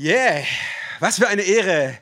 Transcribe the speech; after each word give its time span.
Yeah, 0.00 0.44
was 1.00 1.18
für 1.18 1.26
eine 1.26 1.42
Ehre, 1.42 1.98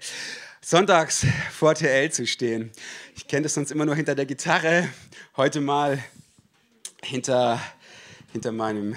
sonntags 0.61 1.25
vor 1.51 1.75
TL 1.75 2.13
zu 2.13 2.27
stehen. 2.27 2.71
Ich 3.15 3.27
kenne 3.27 3.45
das 3.45 3.55
sonst 3.55 3.71
immer 3.71 3.87
nur 3.87 3.97
hinter 3.97 4.15
der 4.15 4.27
Gitarre, 4.27 4.87
heute 5.39 5.63
mal 5.63 6.05
hinter, 7.03 7.59
hinter 8.33 8.53
meinem, 8.53 8.97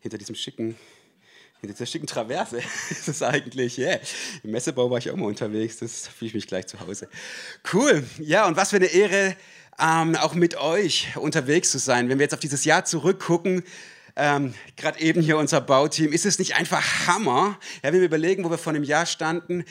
hinter 0.00 0.16
diesem 0.16 0.34
schicken, 0.34 0.74
hinter 1.60 1.74
dieser 1.74 1.84
schicken 1.84 2.06
Traverse 2.06 2.62
ist 2.90 3.08
es 3.08 3.22
eigentlich. 3.22 3.78
Yeah. 3.78 4.00
Im 4.42 4.52
Messebau 4.52 4.90
war 4.90 4.96
ich 4.96 5.10
auch 5.10 5.16
mal 5.16 5.26
unterwegs, 5.26 5.80
das 5.80 6.08
fühle 6.08 6.28
ich 6.28 6.34
mich 6.34 6.46
gleich 6.46 6.66
zu 6.66 6.80
Hause. 6.80 7.10
Cool, 7.74 8.06
ja, 8.20 8.46
und 8.46 8.56
was 8.56 8.70
für 8.70 8.76
eine 8.76 8.86
Ehre, 8.86 9.36
ähm, 9.78 10.16
auch 10.16 10.32
mit 10.32 10.56
euch 10.56 11.08
unterwegs 11.16 11.70
zu 11.70 11.78
sein. 11.78 12.08
Wenn 12.08 12.18
wir 12.18 12.24
jetzt 12.24 12.34
auf 12.34 12.40
dieses 12.40 12.64
Jahr 12.64 12.86
zurückgucken, 12.86 13.64
ähm, 14.16 14.54
gerade 14.76 15.00
eben 15.00 15.20
hier 15.20 15.38
unser 15.38 15.60
Bauteam, 15.60 16.12
ist 16.12 16.26
es 16.26 16.38
nicht 16.38 16.54
einfach 16.56 17.06
Hammer, 17.06 17.58
ja, 17.82 17.92
wenn 17.92 18.00
wir 18.00 18.06
überlegen, 18.06 18.44
wo 18.44 18.50
wir 18.50 18.58
vor 18.58 18.72
einem 18.72 18.84
Jahr 18.84 19.06
standen, 19.06 19.64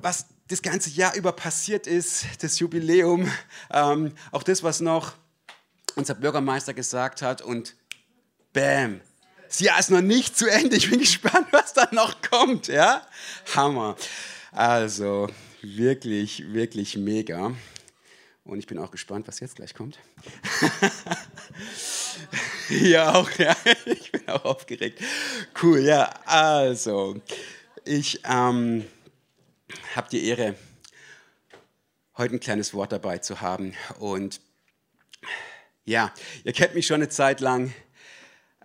was 0.00 0.26
das 0.48 0.62
ganze 0.62 0.90
Jahr 0.90 1.14
über 1.14 1.32
passiert 1.32 1.86
ist, 1.86 2.24
das 2.40 2.58
Jubiläum, 2.58 3.30
ähm, 3.72 4.12
auch 4.32 4.42
das, 4.42 4.62
was 4.62 4.80
noch 4.80 5.12
unser 5.94 6.14
Bürgermeister 6.14 6.74
gesagt 6.74 7.22
hat 7.22 7.42
und 7.42 7.76
bam, 8.52 9.00
das 9.50 9.60
Jahr 9.60 9.80
ist 9.80 9.90
noch 9.90 10.00
nicht 10.00 10.38
zu 10.38 10.46
Ende. 10.46 10.76
Ich 10.76 10.88
bin 10.90 10.98
gespannt, 11.00 11.48
was 11.50 11.72
da 11.72 11.88
noch 11.90 12.22
kommt. 12.22 12.68
Ja? 12.68 13.02
Hammer. 13.54 13.96
Also 14.52 15.28
wirklich, 15.60 16.52
wirklich 16.52 16.96
mega. 16.96 17.52
Und 18.50 18.58
ich 18.58 18.66
bin 18.66 18.78
auch 18.78 18.90
gespannt, 18.90 19.28
was 19.28 19.38
jetzt 19.38 19.54
gleich 19.54 19.74
kommt. 19.74 20.00
ja, 22.68 23.14
auch, 23.14 23.30
ja. 23.38 23.54
Ich 23.86 24.10
bin 24.10 24.28
auch 24.28 24.44
aufgeregt. 24.44 25.00
Cool, 25.62 25.78
ja. 25.78 26.12
Also, 26.24 27.20
ich 27.84 28.22
ähm, 28.28 28.84
habe 29.94 30.08
die 30.10 30.26
Ehre, 30.26 30.56
heute 32.16 32.34
ein 32.34 32.40
kleines 32.40 32.74
Wort 32.74 32.90
dabei 32.90 33.18
zu 33.18 33.40
haben. 33.40 33.74
Und 34.00 34.40
ja, 35.84 36.12
ihr 36.42 36.52
kennt 36.52 36.74
mich 36.74 36.88
schon 36.88 36.96
eine 36.96 37.08
Zeit 37.08 37.38
lang. 37.38 37.72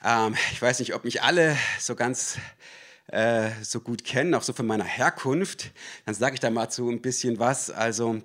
Ähm, 0.03 0.35
ich 0.51 0.59
weiß 0.59 0.79
nicht, 0.79 0.95
ob 0.95 1.03
mich 1.03 1.21
alle 1.21 1.55
so 1.79 1.93
ganz 1.93 2.39
äh, 3.05 3.51
so 3.61 3.81
gut 3.81 4.03
kennen, 4.03 4.33
auch 4.33 4.41
so 4.41 4.51
von 4.51 4.65
meiner 4.65 4.83
Herkunft. 4.83 5.69
Dann 6.07 6.15
sage 6.15 6.33
ich 6.33 6.39
da 6.39 6.49
mal 6.49 6.71
zu 6.71 6.89
ein 6.89 7.03
bisschen 7.03 7.37
was. 7.37 7.69
Also, 7.69 8.23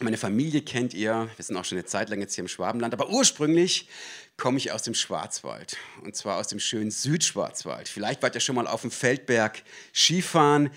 meine 0.00 0.16
Familie 0.16 0.62
kennt 0.62 0.94
ihr, 0.94 1.28
wir 1.36 1.44
sind 1.44 1.56
auch 1.56 1.64
schon 1.64 1.78
eine 1.78 1.86
Zeit 1.86 2.08
lang 2.10 2.20
jetzt 2.20 2.34
hier 2.34 2.42
im 2.42 2.48
Schwabenland, 2.48 2.94
aber 2.94 3.10
ursprünglich 3.10 3.88
komme 4.36 4.58
ich 4.58 4.72
aus 4.72 4.82
dem 4.82 4.94
Schwarzwald 4.94 5.76
und 6.02 6.16
zwar 6.16 6.38
aus 6.38 6.48
dem 6.48 6.58
schönen 6.58 6.90
Südschwarzwald. 6.90 7.88
Vielleicht 7.88 8.22
wart 8.22 8.34
ihr 8.34 8.40
schon 8.40 8.56
mal 8.56 8.66
auf 8.66 8.80
dem 8.82 8.90
Feldberg 8.90 9.62
Skifahren 9.92 10.70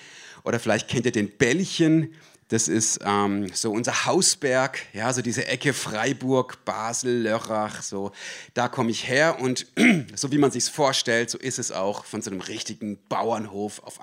oder 0.43 0.59
vielleicht 0.59 0.87
kennt 0.87 1.05
ihr 1.05 1.11
den 1.11 1.29
Bällchen. 1.29 2.13
Das 2.49 2.69
ist 2.69 3.01
ähm, 3.03 3.51
so 3.53 3.71
unser 3.73 4.05
Hausberg, 4.05 4.79
ja, 4.93 5.11
so 5.11 5.21
diese 5.21 5.47
Ecke 5.47 5.73
Freiburg, 5.73 6.63
Basel, 6.63 7.23
Lörrach, 7.23 7.81
so. 7.81 8.13
Da 8.53 8.69
komme 8.69 8.91
ich 8.91 9.07
her 9.07 9.41
und 9.41 9.67
so 10.15 10.31
wie 10.31 10.37
man 10.37 10.51
sich 10.51 10.63
vorstellt, 10.65 11.29
so 11.29 11.37
ist 11.37 11.59
es 11.59 11.73
auch 11.73 12.05
von 12.05 12.21
so 12.21 12.31
einem 12.31 12.39
richtigen 12.39 12.99
Bauernhof 13.09 13.79
auf 13.83 14.01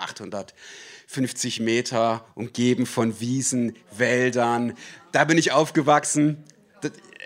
850 1.07 1.61
Meter, 1.61 2.25
umgeben 2.35 2.87
von 2.87 3.21
Wiesen, 3.21 3.77
Wäldern. 3.97 4.77
Da 5.13 5.25
bin 5.25 5.39
ich 5.39 5.53
aufgewachsen. 5.53 6.43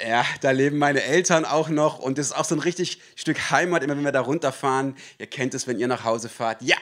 Ja, 0.06 0.24
da 0.40 0.52
leben 0.52 0.78
meine 0.78 1.02
Eltern 1.02 1.44
auch 1.44 1.68
noch 1.68 1.98
und 1.98 2.18
das 2.18 2.26
ist 2.26 2.32
auch 2.32 2.44
so 2.44 2.54
ein 2.54 2.60
richtig 2.60 3.00
Stück 3.16 3.50
Heimat, 3.50 3.82
immer 3.82 3.96
wenn 3.96 4.04
wir 4.04 4.12
da 4.12 4.20
runterfahren. 4.20 4.94
Ihr 5.18 5.26
kennt 5.26 5.54
es, 5.54 5.66
wenn 5.66 5.80
ihr 5.80 5.88
nach 5.88 6.04
Hause 6.04 6.28
fahrt. 6.28 6.62
Ja, 6.62 6.76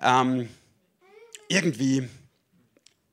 ähm, 0.00 0.48
irgendwie 1.48 2.08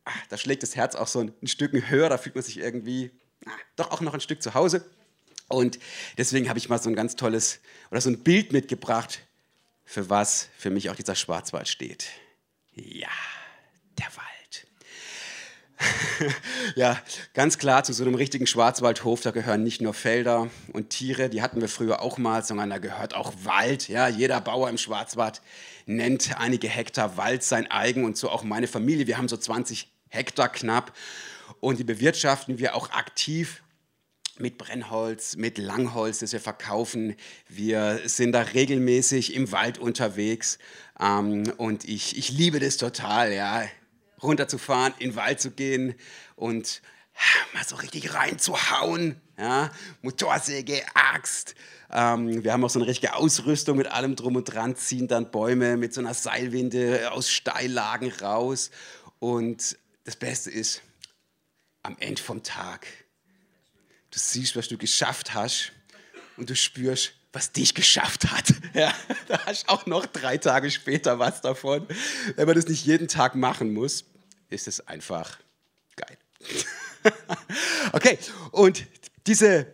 ach, 0.07 0.27
da 0.29 0.37
schlägt 0.37 0.63
das 0.63 0.75
Herz 0.75 0.95
auch 0.95 1.07
so 1.07 1.19
ein, 1.19 1.33
ein 1.41 1.47
Stück 1.47 1.71
höher, 1.89 2.09
da 2.09 2.17
fühlt 2.17 2.35
man 2.35 2.43
sich 2.43 2.57
irgendwie 2.57 3.11
ach, 3.45 3.59
doch 3.75 3.91
auch 3.91 4.01
noch 4.01 4.13
ein 4.13 4.21
Stück 4.21 4.41
zu 4.41 4.53
Hause. 4.53 4.85
Und 5.49 5.79
deswegen 6.17 6.49
habe 6.49 6.59
ich 6.59 6.69
mal 6.69 6.81
so 6.81 6.89
ein 6.89 6.95
ganz 6.95 7.15
tolles 7.15 7.59
oder 7.91 8.01
so 8.01 8.09
ein 8.09 8.23
Bild 8.23 8.51
mitgebracht, 8.51 9.21
für 9.85 10.09
was 10.09 10.49
für 10.57 10.69
mich 10.69 10.89
auch 10.89 10.95
dieser 10.95 11.15
Schwarzwald 11.15 11.67
steht. 11.67 12.07
Ja, 12.77 13.09
der 13.97 14.07
Wald. 14.15 14.67
ja, 16.75 16.99
ganz 17.33 17.57
klar, 17.57 17.83
zu 17.83 17.93
so 17.93 18.03
einem 18.03 18.15
richtigen 18.15 18.47
Schwarzwaldhof, 18.47 19.21
da 19.21 19.31
gehören 19.31 19.63
nicht 19.63 19.81
nur 19.81 19.93
Felder 19.93 20.49
und 20.73 20.89
Tiere, 20.89 21.29
die 21.29 21.41
hatten 21.41 21.59
wir 21.59 21.69
früher 21.69 22.01
auch 22.01 22.17
mal, 22.17 22.43
sondern 22.43 22.69
da 22.69 22.77
gehört 22.77 23.15
auch 23.15 23.33
Wald. 23.43 23.87
Ja, 23.87 24.07
jeder 24.07 24.39
Bauer 24.41 24.69
im 24.69 24.77
Schwarzwald 24.77 25.41
nennt 25.85 26.39
einige 26.39 26.67
Hektar 26.67 27.17
Wald 27.17 27.43
sein 27.43 27.69
eigen 27.69 28.05
und 28.05 28.17
so 28.17 28.29
auch 28.29 28.43
meine 28.43 28.67
Familie. 28.67 29.07
Wir 29.07 29.17
haben 29.17 29.27
so 29.27 29.37
20 29.37 29.91
Hektar 30.09 30.49
knapp. 30.49 30.93
Und 31.59 31.79
die 31.79 31.83
bewirtschaften 31.83 32.59
wir 32.59 32.75
auch 32.75 32.91
aktiv 32.91 33.63
mit 34.39 34.57
Brennholz, 34.57 35.35
mit 35.35 35.57
Langholz, 35.57 36.19
das 36.19 36.33
wir 36.33 36.39
verkaufen. 36.39 37.15
Wir 37.47 38.01
sind 38.05 38.31
da 38.31 38.41
regelmäßig 38.41 39.33
im 39.33 39.51
Wald 39.51 39.77
unterwegs 39.77 40.59
ähm, 40.99 41.51
und 41.57 41.85
ich, 41.85 42.17
ich 42.17 42.31
liebe 42.31 42.59
das 42.59 42.77
total, 42.77 43.33
ja, 43.33 43.63
runterzufahren, 44.21 44.93
in 44.99 45.11
den 45.11 45.15
Wald 45.15 45.39
zu 45.39 45.51
gehen 45.51 45.95
und 46.35 46.81
mal 47.53 47.63
so 47.65 47.75
richtig 47.75 48.13
reinzuhauen, 48.13 49.19
ja, 49.37 49.71
Motorsäge, 50.01 50.81
Axt. 50.93 51.55
Ähm, 51.91 52.43
wir 52.43 52.53
haben 52.53 52.63
auch 52.63 52.69
so 52.69 52.79
eine 52.79 52.87
richtige 52.87 53.15
Ausrüstung 53.15 53.77
mit 53.77 53.87
allem 53.87 54.15
drum 54.15 54.35
und 54.35 54.45
dran, 54.45 54.75
ziehen 54.75 55.07
dann 55.07 55.31
Bäume 55.31 55.77
mit 55.77 55.93
so 55.93 56.01
einer 56.01 56.13
Seilwinde 56.13 57.11
aus 57.11 57.31
Steillagen 57.31 58.11
raus 58.21 58.71
und 59.19 59.77
das 60.03 60.15
Beste 60.15 60.51
ist, 60.51 60.81
am 61.83 61.95
Ende 61.99 62.21
vom 62.21 62.43
Tag, 62.43 62.87
du 64.17 64.23
siehst, 64.23 64.55
was 64.55 64.67
du 64.67 64.77
geschafft 64.77 65.35
hast 65.35 65.71
und 66.37 66.49
du 66.49 66.55
spürst, 66.55 67.13
was 67.33 67.51
dich 67.51 67.75
geschafft 67.75 68.31
hat. 68.31 68.53
Ja, 68.73 68.93
da 69.27 69.43
hast 69.47 69.63
du 69.63 69.69
auch 69.69 69.87
noch 69.87 70.05
drei 70.05 70.37
Tage 70.37 70.69
später 70.69 71.17
was 71.17 71.41
davon. 71.41 71.87
Wenn 72.35 72.45
man 72.45 72.55
das 72.55 72.67
nicht 72.67 72.85
jeden 72.85 73.07
Tag 73.07 73.33
machen 73.33 73.73
muss, 73.73 74.05
ist 74.49 74.67
es 74.67 74.87
einfach 74.87 75.39
geil. 75.95 76.15
okay, 77.93 78.19
und 78.51 78.85
diese, 79.25 79.73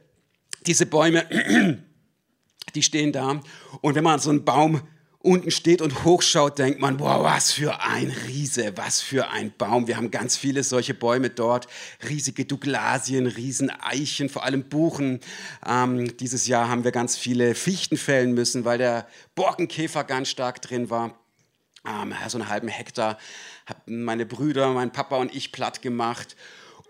diese 0.65 0.85
Bäume, 0.85 1.27
die 2.75 2.83
stehen 2.83 3.11
da. 3.11 3.41
Und 3.81 3.95
wenn 3.95 4.05
man 4.05 4.19
so 4.19 4.29
einen 4.29 4.45
Baum 4.45 4.87
unten 5.23 5.51
steht 5.51 5.81
und 5.81 6.03
hochschaut, 6.03 6.59
denkt 6.59 6.81
man, 6.81 6.97
boah, 6.97 7.23
was 7.23 7.53
für 7.53 7.81
ein 7.81 8.13
Riese, 8.28 8.73
was 8.75 9.01
für 9.01 9.29
ein 9.29 9.53
Baum. 9.57 9.88
Wir 9.88 9.95
haben 9.95 10.11
ganz 10.11 10.35
viele 10.35 10.63
solche 10.63 10.94
Bäume 10.94 11.29
dort, 11.29 11.67
riesige 12.07 12.44
Douglasien, 12.44 13.25
Rieseneichen, 13.25 14.28
vor 14.28 14.44
allem 14.44 14.66
Buchen. 14.66 15.22
Ähm, 15.66 16.16
dieses 16.17 16.45
Jahr 16.45 16.67
haben 16.67 16.84
wir 16.84 16.91
ganz 16.91 17.16
viele 17.16 17.56
Fichten 17.56 17.95
fällen 17.95 18.34
müssen, 18.34 18.66
weil 18.66 18.78
der 18.78 19.07
Borkenkäfer 19.34 20.03
ganz 20.03 20.28
stark 20.28 20.61
drin 20.61 20.89
war. 20.89 21.17
Ähm, 21.88 22.13
so 22.28 22.38
einen 22.38 22.50
halben 22.50 22.67
Hektar 22.67 23.17
haben 23.66 24.03
meine 24.03 24.25
Brüder, 24.25 24.73
mein 24.73 24.91
Papa 24.91 25.16
und 25.16 25.34
ich 25.34 25.53
platt 25.53 25.81
gemacht. 25.81 26.35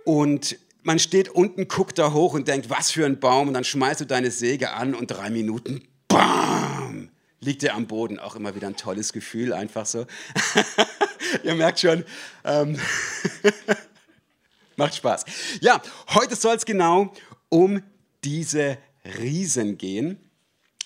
Und 0.05 0.57
man 0.81 0.97
steht 0.97 1.29
unten, 1.29 1.67
guckt 1.67 1.99
da 1.99 2.13
hoch 2.13 2.33
und 2.33 2.47
denkt, 2.47 2.71
was 2.71 2.89
für 2.89 3.05
ein 3.05 3.19
Baum. 3.19 3.49
Und 3.49 3.53
dann 3.53 3.63
schmeißt 3.63 4.01
du 4.01 4.05
deine 4.05 4.31
Säge 4.31 4.71
an 4.71 4.95
und 4.95 5.07
drei 5.07 5.29
Minuten, 5.29 5.87
bam, 6.07 6.42
liegt 7.43 7.63
er 7.63 7.75
am 7.75 7.87
Boden. 7.87 8.19
Auch 8.19 8.35
immer 8.35 8.55
wieder 8.55 8.67
ein 8.67 8.75
tolles 8.75 9.13
Gefühl, 9.13 9.53
einfach 9.53 9.85
so. 9.85 10.05
Ihr 11.43 11.55
merkt 11.55 11.79
schon, 11.79 12.05
ähm, 12.43 12.79
macht 14.75 14.95
Spaß. 14.95 15.25
Ja, 15.61 15.81
heute 16.09 16.35
soll 16.35 16.55
es 16.55 16.65
genau 16.65 17.13
um 17.49 17.81
diese 18.23 18.77
Riesen 19.19 19.77
gehen. 19.77 20.19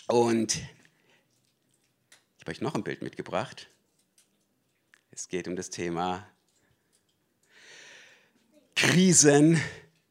Und 0.07 0.55
ich 0.55 2.41
habe 2.41 2.51
euch 2.51 2.61
noch 2.61 2.75
ein 2.75 2.83
Bild 2.83 3.01
mitgebracht. 3.01 3.67
Es 5.11 5.27
geht 5.27 5.47
um 5.47 5.55
das 5.55 5.69
Thema 5.69 6.27
Krisen 8.75 9.59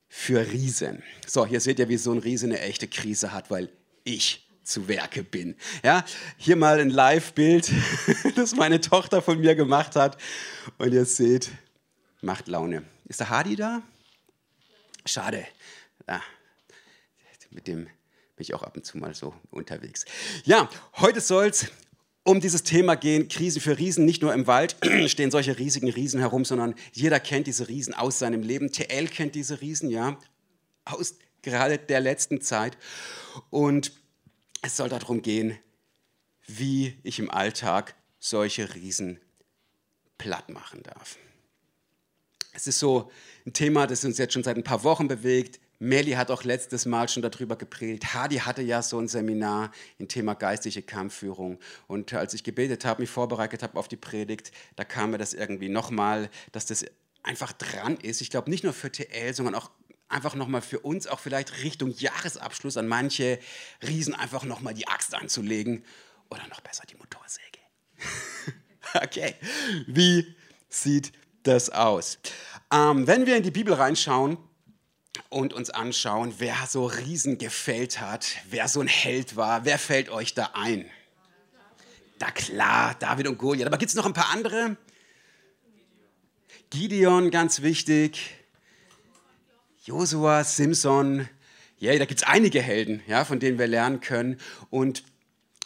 für 0.09 0.51
Riesen. 0.51 1.03
So, 1.27 1.47
hier 1.47 1.61
seht 1.61 1.79
ihr, 1.79 1.89
wie 1.89 1.97
so 1.97 2.13
ein 2.13 2.19
Riese 2.19 2.47
eine 2.47 2.61
echte 2.61 2.89
Krise 2.89 3.33
hat, 3.33 3.51
weil 3.51 3.71
ich 4.05 4.46
zu 4.67 4.89
Werke 4.89 5.23
bin. 5.23 5.57
Ja, 5.85 6.05
hier 6.37 6.57
mal 6.57 6.81
ein 6.81 6.91
Live-Bild, 6.91 7.71
das 8.37 8.55
meine 8.57 8.81
Tochter 8.81 9.23
von 9.23 9.41
mir 9.41 9.55
gemacht 9.55 9.97
hat. 9.97 10.19
Und 10.79 10.93
ihr 10.93 11.05
seht, 11.05 11.51
macht 12.21 12.49
Laune. 12.49 12.83
Ist 13.07 13.21
der 13.21 13.31
Hardy 13.31 13.57
da? 13.57 13.83
Schade. 15.05 15.47
Ja, 16.09 16.21
mit 17.51 17.67
dem 17.67 17.85
bin 17.85 18.43
ich 18.43 18.55
auch 18.55 18.63
ab 18.63 18.77
und 18.77 18.85
zu 18.85 18.99
mal 18.99 19.15
so 19.15 19.35
unterwegs. 19.51 20.05
Ja, 20.45 20.69
heute 20.97 21.21
soll 21.21 21.47
es 21.47 21.67
um 22.23 22.41
dieses 22.41 22.65
Thema 22.65 22.97
gehen, 22.97 23.29
Krisen 23.29 23.63
für 23.63 23.79
Riesen. 23.79 24.05
Nicht 24.05 24.21
nur 24.21 24.35
im 24.35 24.47
Wald 24.47 24.77
stehen 25.07 25.31
solche 25.31 25.59
riesigen 25.59 25.89
Riesen 25.89 26.21
herum, 26.21 26.45
sondern 26.45 26.75
jeder 26.93 27.21
kennt 27.21 27.47
diese 27.47 27.69
Riesen 27.69 27.95
aus 27.95 28.19
seinem 28.19 28.43
Leben. 28.43 28.73
TL 28.73 29.07
kennt 29.07 29.35
diese 29.35 29.61
Riesen, 29.61 29.89
ja, 29.89 30.19
aus 30.85 31.15
gerade 31.43 31.79
der 31.79 32.01
letzten 32.01 32.41
Zeit. 32.41 32.77
Und 33.51 33.93
es 34.63 34.77
soll 34.77 34.89
darum 34.89 35.23
gehen, 35.23 35.59
wie 36.47 36.99
ich 37.03 37.19
im 37.19 37.31
Alltag 37.31 37.95
solche 38.19 38.75
Riesen 38.75 39.21
platt 40.19 40.49
machen 40.49 40.83
darf. 40.83 41.17
Es 42.53 42.67
ist 42.67 42.79
so 42.79 43.11
ein 43.45 43.53
Thema, 43.53 43.87
das 43.87 44.05
uns 44.05 44.19
jetzt 44.19 44.33
schon 44.33 44.43
seit 44.43 44.57
ein 44.57 44.65
paar 44.65 44.83
Wochen 44.83 45.09
bewegt. 45.09 45.61
Melli 45.79 46.13
hat 46.13 46.31
auch 46.31 46.45
letztes 46.45 46.87
Mal 46.87 47.07
schon 47.09 47.23
darüber 47.23 47.57
gepredigt. 47.57 48.15
Hadi 48.15 48.37
hatte 48.37 48.63
ja 48.63 48.81
so 48.81 48.99
ein 48.99 49.09
Seminar 49.09 49.73
im 49.99 50.09
Thema 50.09 50.35
geistliche 50.35 50.83
Kampfführung. 50.83 51.59
Und 51.87 52.15
als 52.15 52.33
ich 52.33 52.45
gebetet 52.45 52.87
habe, 52.87 53.03
mich 53.03 53.11
vorbereitet 53.11 53.63
habe 53.63 53.79
auf 53.79 53.89
die 53.89 53.97
Predigt, 53.97 54.53
da 54.75 54.85
kam 54.85 55.11
mir 55.11 55.19
das 55.19 55.35
irgendwie 55.35 55.69
nochmal, 55.69 56.31
dass 56.53 56.65
das 56.65 56.87
einfach 57.23 57.53
dran 57.53 57.99
ist. 57.99 58.23
Ich 58.23 58.31
glaube 58.31 58.49
nicht 58.49 58.65
nur 58.65 58.73
für 58.73 58.91
TL, 58.91 59.35
sondern 59.35 59.55
auch 59.55 59.71
einfach 60.09 60.35
nochmal 60.35 60.63
für 60.63 60.81
uns, 60.81 61.07
auch 61.07 61.21
vielleicht 61.21 61.63
Richtung 61.63 61.91
Jahresabschluss 61.91 62.77
an 62.77 62.87
manche 62.87 63.39
Riesen 63.87 64.15
einfach 64.15 64.45
nochmal 64.45 64.75
die 64.75 64.87
Axt 64.87 65.15
anzulegen 65.15 65.85
oder 66.31 66.47
noch 66.49 66.61
besser 66.61 66.85
die 66.89 66.97
Motorsäge. 66.97 67.59
okay, 68.95 69.35
wie 69.87 70.37
sieht 70.69 71.13
das 71.43 71.71
aus? 71.71 72.19
Ähm, 72.73 73.07
wenn 73.07 73.27
wir 73.27 73.37
in 73.37 73.43
die 73.43 73.51
Bibel 73.51 73.75
reinschauen, 73.75 74.39
und 75.29 75.53
uns 75.53 75.71
anschauen, 75.71 76.35
wer 76.39 76.57
so 76.69 76.87
Riesen 76.87 77.39
gefällt 77.39 78.01
hat, 78.01 78.27
wer 78.49 78.69
so 78.69 78.81
ein 78.81 78.89
Held 78.89 79.37
war. 79.37 79.65
Wer 79.65 79.79
fällt 79.79 80.09
euch 80.09 80.35
da 80.35 80.51
ein? 80.55 80.87
Da 82.19 82.31
klar, 82.31 82.95
David 82.99 83.29
und 83.29 83.39
Goliath. 83.39 83.67
Aber 83.67 83.79
gibt 83.79 83.91
es 83.91 83.95
noch 83.95 84.07
ein 84.07 84.13
paar 84.13 84.31
andere? 84.31 84.77
Gideon, 86.71 87.31
ganz 87.31 87.63
wichtig. 87.63 88.35
Josua, 89.87 90.43
Simson. 90.43 91.29
Ja, 91.79 91.91
yeah, 91.91 92.01
da 92.01 92.07
gibt 92.07 92.21
es 92.21 92.27
einige 92.27 92.61
Helden, 92.61 93.03
ja, 93.07 93.25
von 93.25 93.39
denen 93.39 93.57
wir 93.57 93.69
lernen 93.69 94.01
können. 94.01 94.41
Und 94.69 95.05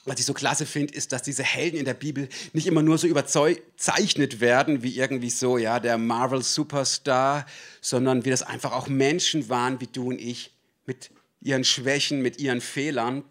was 0.05 0.21
ich 0.21 0.27
so 0.27 0.35
klasse 0.35 0.67
finde, 0.67 0.93
ist, 0.93 1.13
dass 1.13 1.23
diese 1.23 1.43
Helden 1.43 1.79
in 1.79 1.87
der 1.87 1.95
Bibel 1.95 2.29
nicht 2.53 2.67
immer 2.67 2.83
nur 2.83 2.99
so 2.99 3.07
überzeichnet 3.07 4.41
werden, 4.41 4.83
wie 4.83 4.95
irgendwie 4.95 5.31
so, 5.31 5.57
ja, 5.57 5.81
der 5.81 5.97
Marvel-Superstar, 5.97 7.47
sondern 7.81 8.27
wie 8.27 8.31
das 8.31 8.43
einfach 8.43 8.73
auch 8.73 8.89
Menschen 8.89 9.49
waren, 9.49 9.81
wie 9.81 9.87
du 9.87 10.09
und 10.09 10.21
ich, 10.21 10.53
mit 10.85 11.11
ihren 11.41 11.65
Schwächen, 11.65 12.21
mit 12.21 12.39
ihren 12.39 12.61
Fehlern, 12.61 13.25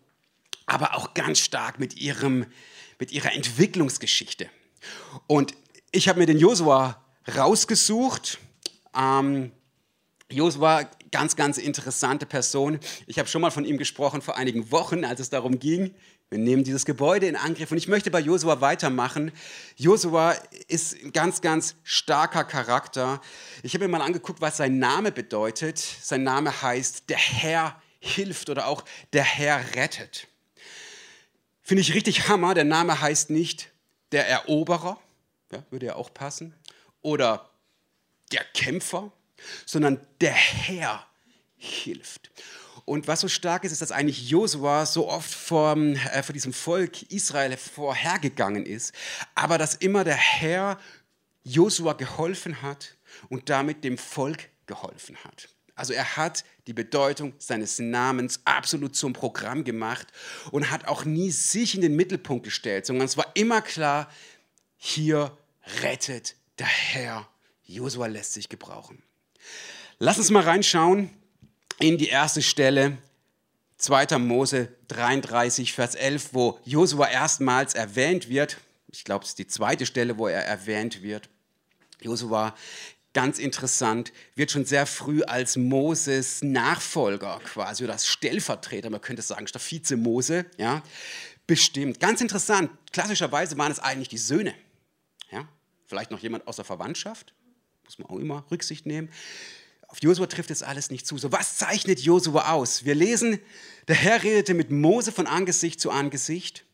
aber 0.65 0.95
auch 0.95 1.13
ganz 1.13 1.37
stark 1.37 1.79
mit, 1.79 1.97
ihrem, 1.97 2.47
mit 2.97 3.11
ihrer 3.11 3.33
Entwicklungsgeschichte. 3.33 4.49
Und 5.27 5.53
ich 5.91 6.09
habe 6.09 6.17
mir 6.17 6.25
den 6.25 6.39
Josua 6.39 6.99
rausgesucht. 7.27 8.39
Ähm, 8.97 9.51
Josua, 10.31 10.83
ganz, 11.11 11.35
ganz 11.35 11.57
interessante 11.57 12.25
Person. 12.25 12.79
Ich 13.07 13.17
habe 13.17 13.27
schon 13.27 13.41
mal 13.41 13.51
von 13.51 13.65
ihm 13.65 13.77
gesprochen 13.77 14.21
vor 14.21 14.37
einigen 14.37 14.71
Wochen, 14.71 15.03
als 15.03 15.19
es 15.19 15.29
darum 15.29 15.59
ging, 15.59 15.95
wir 16.29 16.37
nehmen 16.37 16.63
dieses 16.63 16.85
Gebäude 16.85 17.25
in 17.25 17.35
Angriff 17.35 17.71
und 17.71 17.77
ich 17.77 17.87
möchte 17.87 18.11
bei 18.11 18.19
Josua 18.19 18.61
weitermachen. 18.61 19.31
Josua 19.77 20.33
ist 20.67 20.95
ein 21.03 21.11
ganz, 21.11 21.41
ganz 21.41 21.73
starker 21.83 22.43
Charakter. 22.43 23.19
Ich 23.63 23.73
habe 23.73 23.85
mir 23.85 23.97
mal 23.97 24.03
angeguckt, 24.03 24.39
was 24.39 24.57
sein 24.57 24.77
Name 24.77 25.11
bedeutet. 25.11 25.79
Sein 25.79 26.21
Name 26.21 26.61
heißt, 26.61 27.09
der 27.09 27.17
Herr 27.17 27.81
hilft 27.99 28.51
oder 28.51 28.67
auch 28.67 28.85
der 29.11 29.23
Herr 29.23 29.73
rettet. 29.73 30.27
Finde 31.63 31.81
ich 31.81 31.95
richtig 31.95 32.27
Hammer. 32.27 32.53
Der 32.53 32.63
Name 32.63 33.01
heißt 33.01 33.31
nicht 33.31 33.71
der 34.11 34.27
Eroberer, 34.27 34.99
ja, 35.51 35.63
würde 35.71 35.87
ja 35.87 35.95
auch 35.95 36.13
passen, 36.13 36.53
oder 37.01 37.49
der 38.31 38.43
Kämpfer, 38.53 39.11
sondern 39.65 39.99
der 40.21 40.33
Herr 40.33 41.05
hilft. 41.57 42.31
Und 42.85 43.07
was 43.07 43.19
so 43.19 43.27
stark 43.27 43.65
ist, 43.65 43.71
ist, 43.71 43.81
dass 43.81 43.91
eigentlich 43.91 44.29
Josua 44.29 44.85
so 44.85 45.07
oft 45.07 45.31
vor, 45.31 45.77
äh, 45.77 46.23
vor 46.23 46.33
diesem 46.33 46.53
Volk 46.53 47.03
Israel 47.11 47.55
vorhergegangen 47.55 48.65
ist, 48.65 48.93
aber 49.35 49.59
dass 49.59 49.75
immer 49.75 50.03
der 50.03 50.15
Herr 50.15 50.79
Josua 51.43 51.93
geholfen 51.93 52.61
hat 52.61 52.95
und 53.29 53.49
damit 53.49 53.83
dem 53.83 53.97
Volk 53.97 54.49
geholfen 54.65 55.17
hat. 55.23 55.49
Also 55.75 55.93
er 55.93 56.17
hat 56.17 56.43
die 56.67 56.73
Bedeutung 56.73 57.33
seines 57.37 57.79
Namens 57.79 58.41
absolut 58.43 58.95
zum 58.95 59.13
Programm 59.13 59.63
gemacht 59.63 60.07
und 60.51 60.71
hat 60.71 60.87
auch 60.87 61.05
nie 61.05 61.31
sich 61.31 61.75
in 61.75 61.81
den 61.81 61.95
Mittelpunkt 61.95 62.43
gestellt, 62.43 62.85
sondern 62.85 63.05
es 63.05 63.17
war 63.17 63.31
immer 63.35 63.61
klar, 63.61 64.11
hier 64.77 65.37
rettet 65.81 66.35
der 66.57 66.67
Herr. 66.67 67.29
Josua 67.63 68.07
lässt 68.07 68.33
sich 68.33 68.49
gebrauchen. 68.49 69.01
Lass 69.99 70.17
uns 70.17 70.29
mal 70.29 70.43
reinschauen 70.43 71.09
in 71.79 71.97
die 71.97 72.07
erste 72.07 72.41
Stelle, 72.41 72.97
2. 73.77 74.17
Mose 74.17 74.69
33, 74.89 75.73
Vers 75.73 75.95
11, 75.95 76.33
wo 76.33 76.59
Josua 76.65 77.07
erstmals 77.07 77.73
erwähnt 77.73 78.29
wird. 78.29 78.57
Ich 78.91 79.03
glaube, 79.03 79.23
es 79.23 79.31
ist 79.31 79.39
die 79.39 79.47
zweite 79.47 79.85
Stelle, 79.85 80.17
wo 80.17 80.27
er 80.27 80.43
erwähnt 80.45 81.01
wird. 81.01 81.29
Josua, 82.01 82.55
ganz 83.13 83.39
interessant, 83.39 84.11
wird 84.35 84.51
schon 84.51 84.65
sehr 84.65 84.85
früh 84.85 85.23
als 85.23 85.57
Moses 85.57 86.41
Nachfolger 86.41 87.39
quasi 87.43 87.83
oder 87.83 87.93
als 87.93 88.07
Stellvertreter, 88.07 88.89
man 88.89 89.01
könnte 89.01 89.21
sagen, 89.21 89.47
statt 89.47 89.61
Vize-Mose, 89.61 90.45
ja, 90.57 90.83
bestimmt. 91.47 91.99
Ganz 91.99 92.21
interessant, 92.21 92.69
klassischerweise 92.91 93.57
waren 93.57 93.71
es 93.71 93.79
eigentlich 93.79 94.09
die 94.09 94.17
Söhne. 94.17 94.53
Ja? 95.31 95.47
Vielleicht 95.87 96.11
noch 96.11 96.19
jemand 96.19 96.47
aus 96.47 96.57
der 96.57 96.65
Verwandtschaft, 96.65 97.33
muss 97.89 97.97
man 97.97 98.09
auch 98.09 98.21
immer 98.21 98.45
Rücksicht 98.51 98.85
nehmen. 98.85 99.09
Auf 99.87 99.97
Josua 100.03 100.27
trifft 100.27 100.51
es 100.51 100.61
alles 100.61 100.91
nicht 100.91 101.07
zu. 101.07 101.17
So, 101.17 101.31
was 101.31 101.57
zeichnet 101.57 101.99
Josua 101.99 102.51
aus? 102.51 102.85
Wir 102.85 102.93
lesen, 102.93 103.39
der 103.87 103.95
Herr 103.95 104.21
redete 104.21 104.53
mit 104.53 104.69
Mose 104.69 105.11
von 105.11 105.25
Angesicht 105.25 105.79
zu 105.79 105.89
Angesicht. 105.89 106.65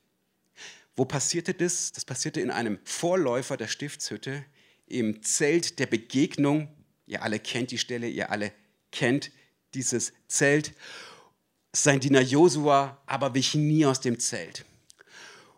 Wo 0.97 1.05
passierte 1.05 1.53
das? 1.53 1.93
Das 1.93 2.03
passierte 2.03 2.41
in 2.41 2.51
einem 2.51 2.79
Vorläufer 2.83 3.55
der 3.55 3.69
Stiftshütte, 3.69 4.43
im 4.87 5.23
Zelt 5.23 5.79
der 5.79 5.85
Begegnung. 5.85 6.67
Ihr 7.05 7.23
alle 7.23 7.39
kennt 7.39 7.71
die 7.71 7.77
Stelle, 7.77 8.09
ihr 8.09 8.31
alle 8.31 8.51
kennt 8.91 9.31
dieses 9.73 10.11
Zelt. 10.27 10.73
Sein 11.71 12.01
Diener 12.01 12.21
Josua 12.21 13.01
aber 13.05 13.33
wich 13.33 13.55
nie 13.55 13.85
aus 13.85 14.01
dem 14.01 14.19
Zelt. 14.19 14.65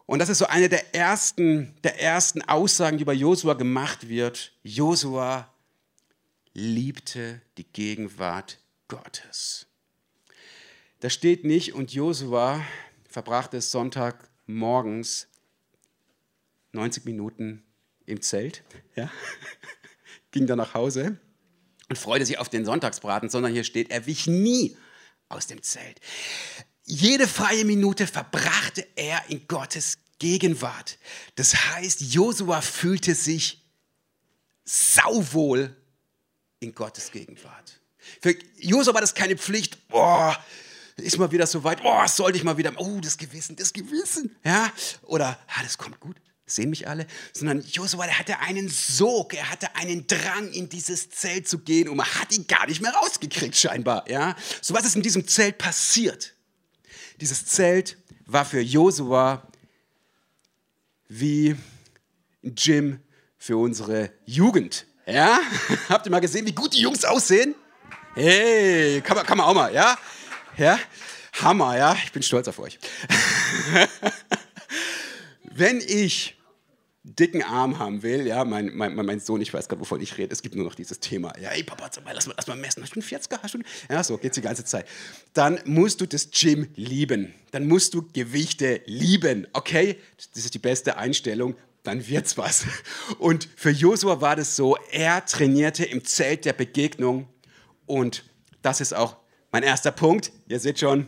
Und 0.07 0.19
das 0.19 0.29
ist 0.29 0.37
so 0.37 0.47
eine 0.47 0.69
der 0.69 0.95
ersten, 0.95 1.75
der 1.83 2.01
ersten 2.01 2.41
Aussagen, 2.41 2.97
die 2.97 3.03
über 3.03 3.13
Josua 3.13 3.53
gemacht 3.53 4.07
wird. 4.07 4.53
Josua 4.63 5.53
liebte 6.53 7.41
die 7.57 7.65
Gegenwart 7.65 8.57
Gottes. 8.87 9.67
Da 11.01 11.09
steht 11.09 11.43
nicht, 11.43 11.73
und 11.73 11.93
Josua 11.93 12.65
verbrachte 13.07 13.57
es 13.57 13.69
Sonntagmorgens 13.69 15.27
90 16.71 17.03
Minuten 17.05 17.63
im 18.05 18.21
Zelt, 18.21 18.63
ja, 18.95 19.11
ging 20.31 20.47
dann 20.47 20.57
nach 20.57 20.73
Hause 20.73 21.19
und 21.89 21.97
freute 21.97 22.25
sich 22.25 22.39
auf 22.39 22.49
den 22.49 22.63
Sonntagsbraten, 22.63 23.29
sondern 23.29 23.51
hier 23.51 23.65
steht, 23.65 23.91
er 23.91 24.05
wich 24.05 24.25
nie 24.25 24.77
aus 25.27 25.47
dem 25.47 25.61
Zelt. 25.61 25.99
Jede 26.89 27.27
freie 27.27 27.65
Minute 27.65 28.07
verbrachte 28.07 28.87
er 28.95 29.21
in 29.27 29.45
Gottes 29.45 29.97
Gegenwart. 30.19 30.97
Das 31.35 31.53
heißt, 31.53 31.99
Josua 31.99 32.61
fühlte 32.61 33.13
sich 33.13 33.61
sauwohl 34.63 35.75
in 36.61 36.73
Gottes 36.73 37.11
Gegenwart. 37.11 37.81
Für 38.21 38.33
Josua 38.57 38.93
war 38.93 39.01
das 39.01 39.13
keine 39.13 39.37
Pflicht, 39.37 39.89
boah, 39.89 40.41
ist 40.95 41.17
mal 41.17 41.29
wieder 41.29 41.45
so 41.45 41.65
weit, 41.65 41.83
boah, 41.83 42.07
sollte 42.07 42.37
ich 42.37 42.45
mal 42.45 42.57
wieder, 42.57 42.71
oh, 42.77 43.01
das 43.01 43.17
Gewissen, 43.17 43.57
das 43.57 43.73
Gewissen, 43.73 44.33
ja, 44.45 44.71
oder, 45.03 45.37
ah, 45.47 45.63
das 45.63 45.77
kommt 45.77 45.99
gut, 45.99 46.15
sehen 46.45 46.69
mich 46.69 46.87
alle, 46.87 47.05
sondern 47.33 47.65
Josua, 47.67 48.05
der 48.05 48.17
hatte 48.17 48.39
einen 48.39 48.69
Sog, 48.69 49.33
er 49.33 49.51
hatte 49.51 49.75
einen 49.75 50.07
Drang, 50.07 50.53
in 50.53 50.69
dieses 50.69 51.09
Zelt 51.09 51.49
zu 51.49 51.59
gehen 51.59 51.89
und 51.89 51.97
man 51.97 52.07
hat 52.07 52.33
ihn 52.33 52.47
gar 52.47 52.65
nicht 52.65 52.81
mehr 52.81 52.93
rausgekriegt, 52.93 53.57
scheinbar, 53.57 54.09
ja. 54.09 54.37
So 54.61 54.73
was 54.73 54.85
ist 54.85 54.95
in 54.95 55.03
diesem 55.03 55.27
Zelt 55.27 55.57
passiert? 55.57 56.36
Dieses 57.19 57.45
Zelt 57.45 57.97
war 58.27 58.45
für 58.45 58.61
Josua 58.61 59.41
wie 61.07 61.55
ein 62.43 62.53
Gym 62.53 62.99
für 63.39 63.57
unsere 63.57 64.11
Jugend. 64.25 64.85
Ja? 65.07 65.39
Habt 65.89 66.05
ihr 66.05 66.11
mal 66.11 66.19
gesehen, 66.19 66.45
wie 66.45 66.53
gut 66.53 66.73
die 66.73 66.81
Jungs 66.81 67.03
aussehen? 67.05 67.55
Hey, 68.13 69.01
kann 69.01 69.17
man, 69.17 69.25
kann 69.25 69.37
man 69.37 69.47
auch 69.47 69.53
mal, 69.55 69.73
ja? 69.73 69.97
Ja? 70.57 70.79
Hammer, 71.41 71.75
ja? 71.75 71.97
Ich 72.03 72.11
bin 72.11 72.21
stolz 72.21 72.47
auf 72.47 72.59
euch. 72.59 72.77
Wenn 75.43 75.79
ich 75.79 76.36
dicken 77.07 77.41
Arm 77.41 77.79
haben 77.79 78.03
will, 78.03 78.27
ja, 78.27 78.43
mein, 78.43 78.75
mein, 78.75 78.95
mein 78.95 79.19
Sohn, 79.19 79.39
ich 79.41 79.53
weiß 79.53 79.69
gerade, 79.69 79.79
wovon 79.79 80.01
ich 80.01 80.17
rede, 80.17 80.33
es 80.33 80.41
gibt 80.41 80.55
nur 80.55 80.65
noch 80.65 80.75
dieses 80.75 80.99
Thema, 80.99 81.33
ja, 81.39 81.51
ey 81.51 81.63
Papa, 81.63 81.89
lass 82.05 82.27
mal, 82.27 82.33
lass 82.35 82.47
mal 82.47 82.57
messen, 82.57 82.83
hast 82.83 82.95
du 82.95 82.99
einen 82.99 83.07
40er, 83.07 83.41
hast 83.41 83.53
du 83.53 83.59
ja, 83.89 84.03
so 84.03 84.17
geht's 84.17 84.35
die 84.35 84.41
ganze 84.41 84.65
Zeit. 84.65 84.85
Dann 85.33 85.59
musst 85.65 86.01
du 86.01 86.05
das 86.05 86.29
Gym 86.31 86.67
lieben, 86.75 87.33
dann 87.51 87.67
musst 87.67 87.93
du 87.93 88.07
Gewichte 88.11 88.81
lieben, 88.85 89.47
okay? 89.53 89.97
Das 90.33 90.45
ist 90.45 90.53
die 90.53 90.59
beste 90.59 90.97
Einstellung 90.97 91.55
dann 91.83 92.05
wird's 92.05 92.37
was. 92.37 92.65
Und 93.17 93.47
für 93.55 93.69
Josua 93.69 94.19
war 94.19 94.35
das 94.35 94.57
so, 94.57 94.75
er 94.91 95.25
trainierte 95.25 95.85
im 95.85 96.03
Zelt 96.03 96.43
der 96.43 96.51
Begegnung 96.51 97.29
und 97.85 98.25
das 98.61 98.81
ist 98.81 98.93
auch 98.93 99.15
mein 99.51 99.63
erster 99.63 99.91
Punkt. 99.91 100.33
Ihr 100.49 100.59
seht 100.59 100.79
schon, 100.79 101.07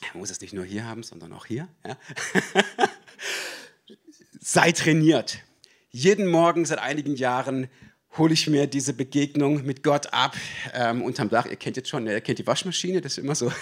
er 0.00 0.18
muss 0.18 0.30
es 0.30 0.40
nicht 0.40 0.52
nur 0.52 0.64
hier 0.64 0.84
haben, 0.84 1.02
sondern 1.02 1.32
auch 1.32 1.46
hier. 1.46 1.68
Ja? 1.84 1.98
Sei 4.48 4.70
trainiert. 4.70 5.40
jeden 5.90 6.28
Morgen 6.28 6.66
seit 6.66 6.78
einigen 6.78 7.16
Jahren 7.16 7.68
hole 8.16 8.32
ich 8.32 8.46
mir 8.46 8.68
diese 8.68 8.92
Begegnung 8.92 9.66
mit 9.66 9.82
Gott 9.82 10.12
ab 10.12 10.36
ähm, 10.72 11.02
unterm 11.02 11.30
Dach. 11.30 11.46
Ihr 11.46 11.56
kennt 11.56 11.76
jetzt 11.76 11.88
schon, 11.88 12.06
ihr 12.06 12.20
kennt 12.20 12.38
die 12.38 12.46
Waschmaschine, 12.46 13.00
das 13.00 13.18
ist 13.18 13.24
immer 13.24 13.34
so, 13.34 13.52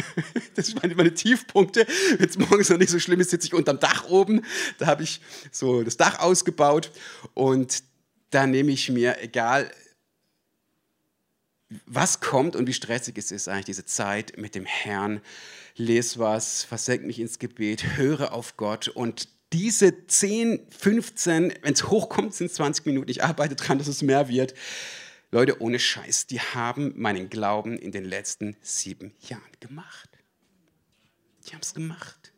das 0.54 0.66
sind 0.66 0.82
meine, 0.82 0.94
meine 0.94 1.14
Tiefpunkte. 1.14 1.86
Wenn 2.18 2.28
es 2.28 2.36
morgens 2.36 2.68
noch 2.68 2.76
nicht 2.76 2.90
so 2.90 2.98
schlimm 2.98 3.18
ist, 3.20 3.30
sitze 3.30 3.46
ich 3.46 3.54
unterm 3.54 3.80
Dach 3.80 4.10
oben. 4.10 4.42
Da 4.76 4.84
habe 4.84 5.04
ich 5.04 5.22
so 5.50 5.82
das 5.82 5.96
Dach 5.96 6.18
ausgebaut 6.18 6.90
und 7.32 7.82
da 8.28 8.46
nehme 8.46 8.72
ich 8.72 8.90
mir, 8.90 9.22
egal 9.22 9.70
was 11.86 12.20
kommt 12.20 12.56
und 12.56 12.66
wie 12.66 12.74
stressig 12.74 13.16
es 13.16 13.30
ist, 13.30 13.48
eigentlich 13.48 13.64
diese 13.64 13.86
Zeit 13.86 14.36
mit 14.36 14.54
dem 14.54 14.66
Herrn, 14.66 15.22
lese 15.76 16.18
was, 16.18 16.62
versenke 16.62 17.06
mich 17.06 17.20
ins 17.20 17.38
Gebet, 17.38 17.96
höre 17.96 18.34
auf 18.34 18.58
Gott 18.58 18.88
und 18.88 19.28
diese 19.52 20.06
10, 20.06 20.66
15, 20.70 21.54
wenn 21.62 21.72
es 21.72 21.88
hochkommt, 21.88 22.34
sind 22.34 22.48
es 22.48 22.54
20 22.54 22.86
Minuten. 22.86 23.10
Ich 23.10 23.22
arbeite 23.22 23.54
daran, 23.54 23.78
dass 23.78 23.86
es 23.86 24.02
mehr 24.02 24.28
wird. 24.28 24.54
Leute, 25.30 25.60
ohne 25.60 25.78
Scheiß, 25.78 26.26
die 26.26 26.40
haben 26.40 26.92
meinen 26.96 27.28
Glauben 27.28 27.78
in 27.78 27.92
den 27.92 28.04
letzten 28.04 28.56
sieben 28.60 29.14
Jahren 29.28 29.42
gemacht. 29.60 30.10
Die 31.46 31.52
haben 31.52 31.62
es 31.62 31.74
gemacht. 31.74 32.32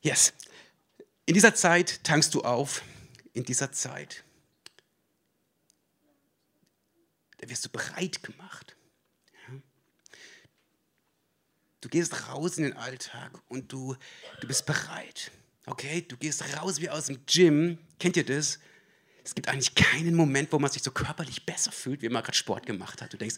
Yes. 0.00 0.32
In 1.26 1.34
dieser 1.34 1.54
Zeit 1.54 2.02
tankst 2.04 2.34
du 2.34 2.42
auf. 2.42 2.82
In 3.34 3.44
dieser 3.44 3.72
Zeit. 3.72 4.24
Da 7.36 7.48
wirst 7.48 7.64
du 7.64 7.68
bereit 7.68 8.22
gemacht. 8.22 8.77
Du 11.80 11.88
gehst 11.88 12.28
raus 12.28 12.58
in 12.58 12.64
den 12.64 12.76
Alltag 12.76 13.30
und 13.48 13.72
du, 13.72 13.94
du 14.40 14.48
bist 14.48 14.66
bereit. 14.66 15.30
Okay, 15.66 16.04
du 16.06 16.16
gehst 16.16 16.42
raus 16.56 16.80
wie 16.80 16.90
aus 16.90 17.06
dem 17.06 17.24
Gym. 17.26 17.78
Kennt 18.00 18.16
ihr 18.16 18.24
das? 18.24 18.58
Es 19.22 19.34
gibt 19.34 19.48
eigentlich 19.48 19.74
keinen 19.74 20.14
Moment, 20.14 20.50
wo 20.52 20.58
man 20.58 20.70
sich 20.70 20.82
so 20.82 20.90
körperlich 20.90 21.44
besser 21.44 21.70
fühlt, 21.70 22.02
wie 22.02 22.08
man 22.08 22.22
gerade 22.22 22.36
Sport 22.36 22.66
gemacht 22.66 23.02
hat. 23.02 23.12
Du 23.12 23.16
denkst, 23.16 23.36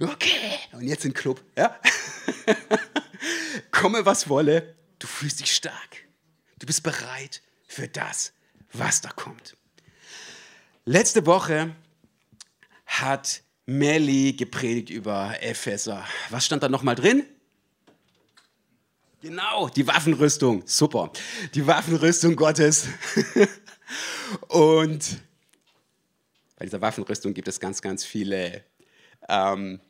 okay, 0.00 0.58
und 0.72 0.82
jetzt 0.82 1.04
in 1.04 1.12
den 1.12 1.16
Club. 1.16 1.42
Ja? 1.56 1.78
Komme, 3.70 4.04
was 4.04 4.28
wolle, 4.28 4.74
du 4.98 5.06
fühlst 5.06 5.40
dich 5.40 5.54
stark. 5.54 6.04
Du 6.58 6.66
bist 6.66 6.82
bereit 6.82 7.42
für 7.66 7.88
das, 7.88 8.32
was 8.72 9.00
da 9.00 9.10
kommt. 9.10 9.56
Letzte 10.84 11.24
Woche 11.24 11.74
hat 12.84 13.42
Melly 13.66 14.32
gepredigt 14.32 14.90
über 14.90 15.40
Epheser. 15.40 16.04
Was 16.30 16.44
stand 16.44 16.62
da 16.62 16.68
nochmal 16.68 16.96
drin? 16.96 17.24
Genau, 19.22 19.68
die 19.68 19.86
Waffenrüstung. 19.86 20.62
Super. 20.64 21.12
Die 21.54 21.66
Waffenrüstung 21.66 22.36
Gottes. 22.36 22.88
Und 24.48 25.20
bei 26.56 26.64
dieser 26.64 26.80
Waffenrüstung 26.80 27.34
gibt 27.34 27.46
es 27.48 27.60
ganz, 27.60 27.82
ganz 27.82 28.02
viele, 28.02 28.64
ähm, 29.28 29.80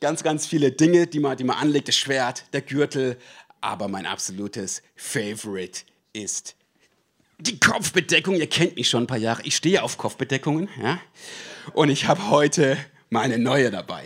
ganz, 0.00 0.22
ganz 0.22 0.46
viele 0.46 0.70
Dinge, 0.70 1.08
die 1.08 1.18
man, 1.18 1.36
die 1.36 1.44
man 1.44 1.56
anlegt. 1.56 1.88
Das 1.88 1.96
Schwert, 1.96 2.44
der 2.52 2.62
Gürtel. 2.62 3.18
Aber 3.60 3.88
mein 3.88 4.06
absolutes 4.06 4.82
Favorite 4.94 5.82
ist 6.12 6.54
die 7.38 7.58
Kopfbedeckung. 7.58 8.36
Ihr 8.36 8.48
kennt 8.48 8.76
mich 8.76 8.88
schon 8.88 9.04
ein 9.04 9.06
paar 9.08 9.18
Jahre. 9.18 9.42
Ich 9.42 9.56
stehe 9.56 9.82
auf 9.82 9.98
Kopfbedeckungen. 9.98 10.68
Ja? 10.80 11.00
Und 11.72 11.88
ich 11.88 12.06
habe 12.06 12.30
heute 12.30 12.76
meine 13.10 13.38
neue 13.38 13.72
dabei. 13.72 14.04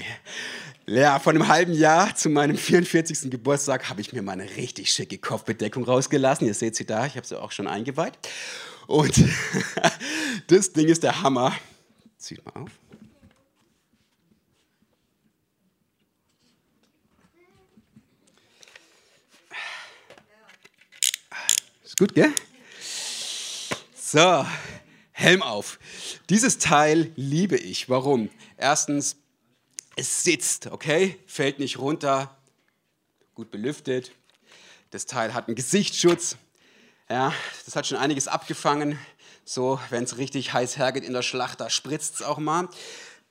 Ja, 0.88 1.18
vor 1.18 1.32
einem 1.32 1.48
halben 1.48 1.72
Jahr 1.72 2.14
zu 2.14 2.30
meinem 2.30 2.56
44. 2.56 3.28
Geburtstag 3.28 3.88
habe 3.88 4.00
ich 4.00 4.12
mir 4.12 4.22
meine 4.22 4.44
richtig 4.56 4.92
schicke 4.92 5.18
Kopfbedeckung 5.18 5.82
rausgelassen. 5.82 6.46
Ihr 6.46 6.54
seht 6.54 6.76
sie 6.76 6.86
da, 6.86 7.06
ich 7.06 7.16
habe 7.16 7.26
sie 7.26 7.40
auch 7.40 7.50
schon 7.50 7.66
eingeweiht. 7.66 8.16
Und 8.86 9.20
das 10.46 10.72
Ding 10.72 10.86
ist 10.86 11.02
der 11.02 11.22
Hammer. 11.22 11.52
Zieht 12.18 12.44
mal 12.46 12.62
auf. 12.62 12.70
Ist 21.82 21.98
gut, 21.98 22.14
gell? 22.14 22.32
So, 23.96 24.46
Helm 25.10 25.42
auf. 25.42 25.80
Dieses 26.30 26.58
Teil 26.58 27.10
liebe 27.16 27.56
ich. 27.56 27.88
Warum? 27.88 28.30
Erstens, 28.56 29.16
es 29.96 30.22
sitzt, 30.22 30.68
okay? 30.68 31.18
Fällt 31.26 31.58
nicht 31.58 31.78
runter, 31.78 32.36
gut 33.34 33.50
belüftet. 33.50 34.12
Das 34.90 35.06
Teil 35.06 35.34
hat 35.34 35.48
einen 35.48 35.56
Gesichtsschutz. 35.56 36.36
Ja, 37.08 37.32
das 37.64 37.74
hat 37.74 37.86
schon 37.86 37.98
einiges 37.98 38.28
abgefangen. 38.28 38.98
So, 39.44 39.80
wenn 39.90 40.04
es 40.04 40.18
richtig 40.18 40.52
heiß 40.52 40.76
hergeht 40.76 41.04
in 41.04 41.12
der 41.12 41.22
Schlacht, 41.22 41.60
da 41.60 41.70
spritzt 41.70 42.16
es 42.16 42.22
auch 42.22 42.38
mal. 42.38 42.68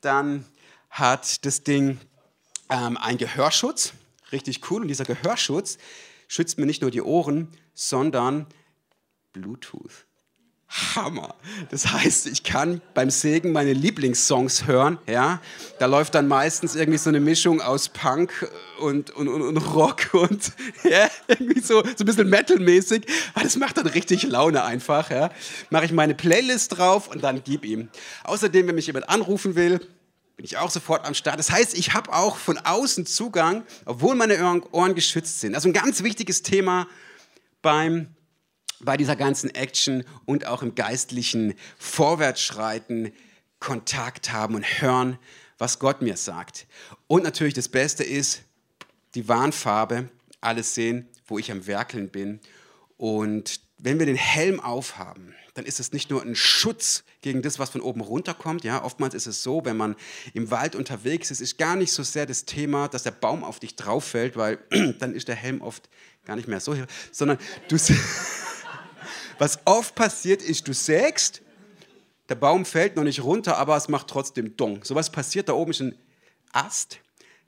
Dann 0.01 0.45
hat 0.89 1.45
das 1.45 1.63
Ding 1.63 1.99
ähm, 2.69 2.97
einen 2.97 3.17
Gehörschutz. 3.17 3.93
Richtig 4.31 4.69
cool. 4.71 4.81
Und 4.81 4.87
dieser 4.87 5.05
Gehörschutz 5.05 5.77
schützt 6.27 6.57
mir 6.57 6.65
nicht 6.65 6.81
nur 6.81 6.91
die 6.91 7.01
Ohren, 7.01 7.55
sondern 7.73 8.47
Bluetooth. 9.33 10.04
Hammer. 10.75 11.35
Das 11.69 11.87
heißt, 11.87 12.27
ich 12.27 12.43
kann 12.43 12.81
beim 12.93 13.09
Segen 13.09 13.53
meine 13.53 13.71
Lieblingssongs 13.71 14.67
hören. 14.67 14.97
Ja? 15.07 15.41
Da 15.79 15.85
läuft 15.85 16.15
dann 16.15 16.27
meistens 16.27 16.75
irgendwie 16.75 16.97
so 16.97 17.09
eine 17.09 17.21
Mischung 17.21 17.61
aus 17.61 17.87
Punk 17.87 18.49
und, 18.79 19.11
und, 19.11 19.29
und, 19.29 19.41
und 19.41 19.57
Rock 19.57 20.13
und 20.13 20.51
ja, 20.83 21.09
irgendwie 21.27 21.61
so, 21.61 21.81
so 21.81 21.89
ein 22.03 22.05
bisschen 22.05 22.29
Metal-mäßig. 22.29 23.05
Das 23.41 23.55
macht 23.55 23.77
dann 23.77 23.87
richtig 23.87 24.23
Laune 24.23 24.63
einfach. 24.65 25.09
Ja? 25.09 25.29
Mache 25.69 25.85
ich 25.85 25.93
meine 25.93 26.13
Playlist 26.13 26.77
drauf 26.77 27.07
und 27.07 27.23
dann 27.23 27.41
gib 27.43 27.63
ihm. 27.63 27.87
Außerdem, 28.25 28.67
wenn 28.67 28.75
mich 28.75 28.87
jemand 28.87 29.07
anrufen 29.07 29.55
will, 29.55 29.79
bin 30.35 30.45
ich 30.45 30.57
auch 30.57 30.69
sofort 30.69 31.05
am 31.05 31.13
Start. 31.13 31.39
Das 31.39 31.51
heißt, 31.51 31.77
ich 31.77 31.93
habe 31.93 32.11
auch 32.11 32.35
von 32.35 32.57
außen 32.57 33.05
Zugang, 33.05 33.63
obwohl 33.85 34.15
meine 34.15 34.61
Ohren 34.71 34.93
geschützt 34.93 35.39
sind. 35.39 35.55
Also 35.55 35.69
ein 35.69 35.73
ganz 35.73 36.03
wichtiges 36.03 36.41
Thema 36.41 36.87
beim 37.61 38.14
bei 38.85 38.97
dieser 38.97 39.15
ganzen 39.15 39.49
Action 39.53 40.03
und 40.25 40.45
auch 40.45 40.61
im 40.61 40.75
geistlichen 40.75 41.55
Vorwärtsschreiten 41.77 43.11
Kontakt 43.59 44.31
haben 44.31 44.55
und 44.55 44.81
hören, 44.81 45.17
was 45.57 45.79
Gott 45.79 46.01
mir 46.01 46.17
sagt. 46.17 46.67
Und 47.07 47.23
natürlich 47.23 47.53
das 47.53 47.69
Beste 47.69 48.03
ist 48.03 48.43
die 49.15 49.27
Warnfarbe, 49.27 50.09
alles 50.41 50.75
sehen, 50.75 51.07
wo 51.25 51.39
ich 51.39 51.51
am 51.51 51.65
Werkeln 51.65 52.09
bin. 52.09 52.39
Und 52.97 53.61
wenn 53.77 53.99
wir 53.99 54.05
den 54.05 54.15
Helm 54.15 54.59
aufhaben, 54.59 55.33
dann 55.53 55.65
ist 55.65 55.79
es 55.79 55.93
nicht 55.93 56.09
nur 56.09 56.21
ein 56.21 56.35
Schutz 56.35 57.03
gegen 57.21 57.41
das, 57.41 57.59
was 57.59 57.69
von 57.69 57.81
oben 57.81 58.01
runterkommt. 58.01 58.63
Ja, 58.63 58.83
oftmals 58.83 59.13
ist 59.13 59.25
es 59.25 59.41
so, 59.41 59.63
wenn 59.63 59.77
man 59.77 59.95
im 60.33 60.51
Wald 60.51 60.75
unterwegs 60.75 61.31
ist, 61.31 61.39
ist 61.39 61.57
gar 61.57 61.75
nicht 61.75 61.91
so 61.91 62.03
sehr 62.03 62.25
das 62.25 62.45
Thema, 62.45 62.89
dass 62.89 63.03
der 63.03 63.11
Baum 63.11 63.43
auf 63.43 63.59
dich 63.59 63.75
drauf 63.75 64.03
fällt, 64.03 64.35
weil 64.35 64.59
dann 64.99 65.15
ist 65.15 65.27
der 65.27 65.35
Helm 65.35 65.61
oft 65.61 65.89
gar 66.25 66.35
nicht 66.35 66.47
mehr 66.47 66.59
so, 66.59 66.75
sondern 67.11 67.37
du 67.69 67.77
Was 69.37 69.59
oft 69.65 69.95
passiert 69.95 70.41
ist, 70.41 70.67
du 70.67 70.73
sägst, 70.73 71.41
der 72.29 72.35
Baum 72.35 72.65
fällt 72.65 72.95
noch 72.95 73.03
nicht 73.03 73.23
runter, 73.23 73.57
aber 73.57 73.75
es 73.75 73.89
macht 73.89 74.07
trotzdem 74.07 74.55
Dong. 74.57 74.83
So 74.83 74.95
was 74.95 75.11
passiert, 75.11 75.49
da 75.49 75.53
oben 75.53 75.71
ist 75.71 75.81
ein 75.81 75.95
Ast, 76.53 76.99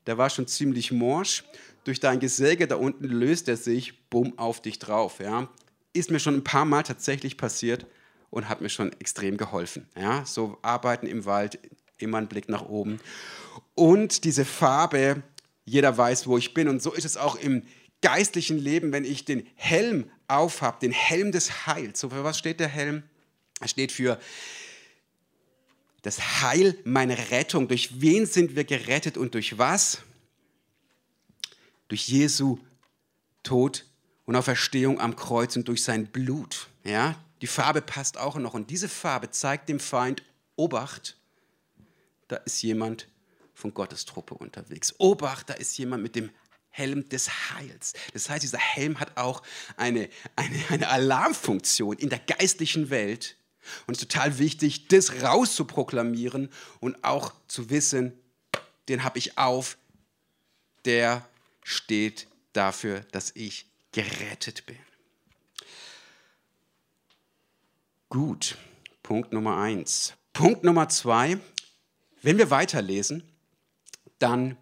der 0.06 0.18
war 0.18 0.30
schon 0.30 0.48
ziemlich 0.48 0.92
morsch. 0.92 1.44
Durch 1.84 2.00
dein 2.00 2.20
Gesäge 2.20 2.68
da 2.68 2.76
unten 2.76 3.06
löst 3.06 3.48
er 3.48 3.56
sich, 3.56 4.10
bumm, 4.10 4.38
auf 4.38 4.62
dich 4.62 4.80
drauf. 4.80 5.20
Ja. 5.20 5.48
Ist 5.94 6.12
mir 6.12 6.20
schon 6.20 6.36
ein 6.36 6.44
paar 6.44 6.66
Mal 6.66 6.84
tatsächlich 6.84 7.38
passiert 7.38 7.86
und 8.30 8.50
hat 8.50 8.60
mir 8.60 8.70
schon 8.70 8.92
extrem 9.00 9.38
geholfen. 9.38 9.88
Ja. 9.96 10.26
So 10.26 10.58
arbeiten 10.62 11.08
im 11.08 11.26
Wald, 11.26 11.60
immer 11.98 12.18
ein 12.18 12.28
Blick 12.28 12.50
nach 12.50 12.68
oben. 12.68 13.00
Und 13.74 14.26
diese 14.26 14.44
Farbe, 14.44 15.24
jeder 15.64 15.98
weiß, 15.98 16.28
wo 16.28 16.38
ich 16.38 16.54
bin. 16.54 16.68
Und 16.68 16.82
so 16.82 16.94
ist 16.94 17.06
es 17.06 17.16
auch 17.16 17.36
im 17.36 17.64
geistlichen 18.02 18.58
Leben, 18.58 18.92
wenn 18.92 19.06
ich 19.06 19.26
den 19.26 19.48
Helm 19.56 20.10
aufhabt, 20.28 20.84
den 20.84 20.92
Helm 20.92 21.32
des 21.32 21.68
Heils. 21.68 22.00
So 22.00 22.10
für 22.10 22.24
was 22.24 22.38
steht 22.38 22.60
der 22.60 22.68
Helm? 22.68 23.04
Er 23.60 23.68
steht 23.68 23.92
für 23.92 24.20
das 26.02 26.42
Heil, 26.42 26.78
meine 26.84 27.32
Rettung. 27.32 27.68
Durch 27.68 28.02
wen 28.02 28.26
sind 28.26 28.56
wir 28.56 28.64
gerettet 28.64 29.18
und 29.18 29.34
durch 29.34 29.58
was? 29.58 30.00
Durch 31.88 32.08
Jesu 32.08 32.60
Tod 33.44 33.86
und 34.26 34.36
Auferstehung 34.36 35.00
am 35.00 35.16
Kreuz 35.16 35.56
und 35.56 35.68
durch 35.68 35.84
sein 35.84 36.08
Blut. 36.08 36.68
Ja, 36.84 37.16
die 37.42 37.48
Farbe 37.48 37.82
passt 37.82 38.18
auch 38.18 38.36
noch. 38.36 38.54
Und 38.54 38.70
diese 38.70 38.90
Farbe 38.90 39.32
zeigt 39.32 39.70
dem 39.70 39.80
Feind, 39.80 40.24
Obacht, 40.56 41.18
da 42.28 42.38
ist 42.38 42.62
jemand 42.62 43.08
von 43.54 43.74
Gottes 43.74 44.06
Truppe 44.06 44.36
unterwegs. 44.36 44.94
Obacht, 44.98 45.50
da 45.50 45.54
ist 45.54 45.78
jemand 45.78 46.04
mit 46.04 46.16
dem 46.16 46.30
Helm 46.78 47.10
des 47.10 47.30
Heils. 47.54 47.94
Das 48.14 48.30
heißt, 48.30 48.44
dieser 48.44 48.60
Helm 48.60 49.00
hat 49.00 49.18
auch 49.18 49.42
eine, 49.78 50.10
eine, 50.36 50.64
eine 50.70 50.88
Alarmfunktion 50.90 51.98
in 51.98 52.10
der 52.10 52.20
geistlichen 52.20 52.90
Welt. 52.90 53.36
Und 53.86 53.98
es 53.98 54.04
ist 54.04 54.12
total 54.12 54.38
wichtig, 54.38 54.88
das 54.88 55.24
rauszuproklamieren 55.24 56.50
und 56.80 57.04
auch 57.04 57.34
zu 57.48 57.70
wissen, 57.70 58.14
den 58.88 59.04
habe 59.04 59.18
ich 59.20 59.38
auf, 59.38 59.78
der 60.86 61.28
steht 61.64 62.28
dafür, 62.54 63.02
dass 63.12 63.32
ich 63.36 63.66
gerettet 63.92 64.66
bin. 64.66 64.78
Gut, 68.10 68.58
Punkt 69.04 69.34
Nummer 69.34 69.58
eins. 69.58 70.14
Punkt 70.32 70.64
Nummer 70.64 70.88
zwei, 70.88 71.40
wenn 72.22 72.38
wir 72.38 72.50
weiterlesen, 72.50 73.24
dann 74.20 74.58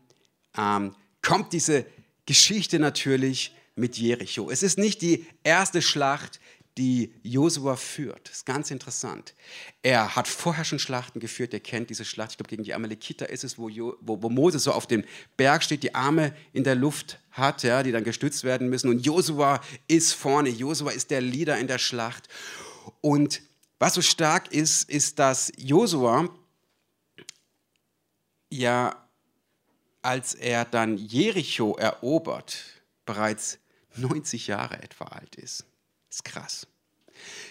ähm, 0.58 0.96
kommt 1.22 1.54
diese 1.54 1.86
Geschichte 2.26 2.80
natürlich 2.80 3.56
mit 3.76 3.98
Jericho. 3.98 4.50
Es 4.50 4.64
ist 4.64 4.78
nicht 4.78 5.02
die 5.02 5.26
erste 5.44 5.82
Schlacht, 5.82 6.40
die 6.78 7.14
Josua 7.24 7.78
führt. 7.78 8.28
Das 8.28 8.38
ist 8.38 8.46
ganz 8.46 8.70
interessant. 8.70 9.34
Er 9.82 10.16
hat 10.16 10.28
vorher 10.28 10.66
schon 10.66 10.80
Schlachten 10.80 11.22
geführt, 11.22 11.54
er 11.54 11.62
kennt 11.62 11.90
diese 11.90 12.04
Schlacht. 12.04 12.32
Ich 12.32 12.38
glaube, 12.38 12.50
gegen 12.50 12.64
die 12.64 12.74
Amalekiter 12.74 13.30
ist 13.30 13.46
es, 13.46 13.58
wo, 13.58 13.70
jo, 13.70 13.96
wo, 14.02 14.22
wo, 14.22 14.30
Mose 14.30 14.60
so 14.60 14.74
auf 14.74 14.86
dem 14.86 15.06
Berg 15.38 15.64
steht, 15.64 15.84
die 15.84 15.96
Arme 15.96 16.36
in 16.52 16.66
der 16.66 16.76
Luft 16.76 17.20
hat, 17.32 17.64
ja, 17.64 17.82
die 17.82 17.94
dann 17.94 18.04
gestützt 18.04 18.44
werden 18.44 18.70
müssen. 18.70 18.90
Und 18.90 19.06
Josua 19.06 19.62
ist 19.88 20.14
vorne. 20.14 20.50
Josua 20.50 20.92
ist 20.92 21.12
der 21.12 21.22
Leader 21.22 21.58
in 21.58 21.68
der 21.68 21.78
Schlacht. 21.78 22.28
Und 23.00 23.42
was 23.80 23.94
so 23.94 24.02
stark 24.02 24.52
ist, 24.52 24.90
ist, 24.90 25.20
dass 25.20 25.52
Josua 25.58 26.30
ja, 28.50 29.05
als 30.06 30.36
er 30.36 30.66
dann 30.66 30.98
Jericho 30.98 31.76
erobert, 31.78 32.58
bereits 33.06 33.58
90 33.96 34.46
Jahre 34.46 34.82
etwa 34.84 35.06
alt 35.06 35.36
ist. 35.36 35.66
Das 36.10 36.18
ist 36.18 36.26
krass. 36.26 36.68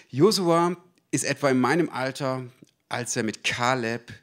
Josua 0.09 0.77
ist 1.11 1.25
etwa 1.25 1.49
in 1.49 1.59
meinem 1.59 1.89
Alter, 1.89 2.45
als 2.87 3.17
er 3.17 3.23
mit 3.23 3.43
Kaleb 3.43 4.13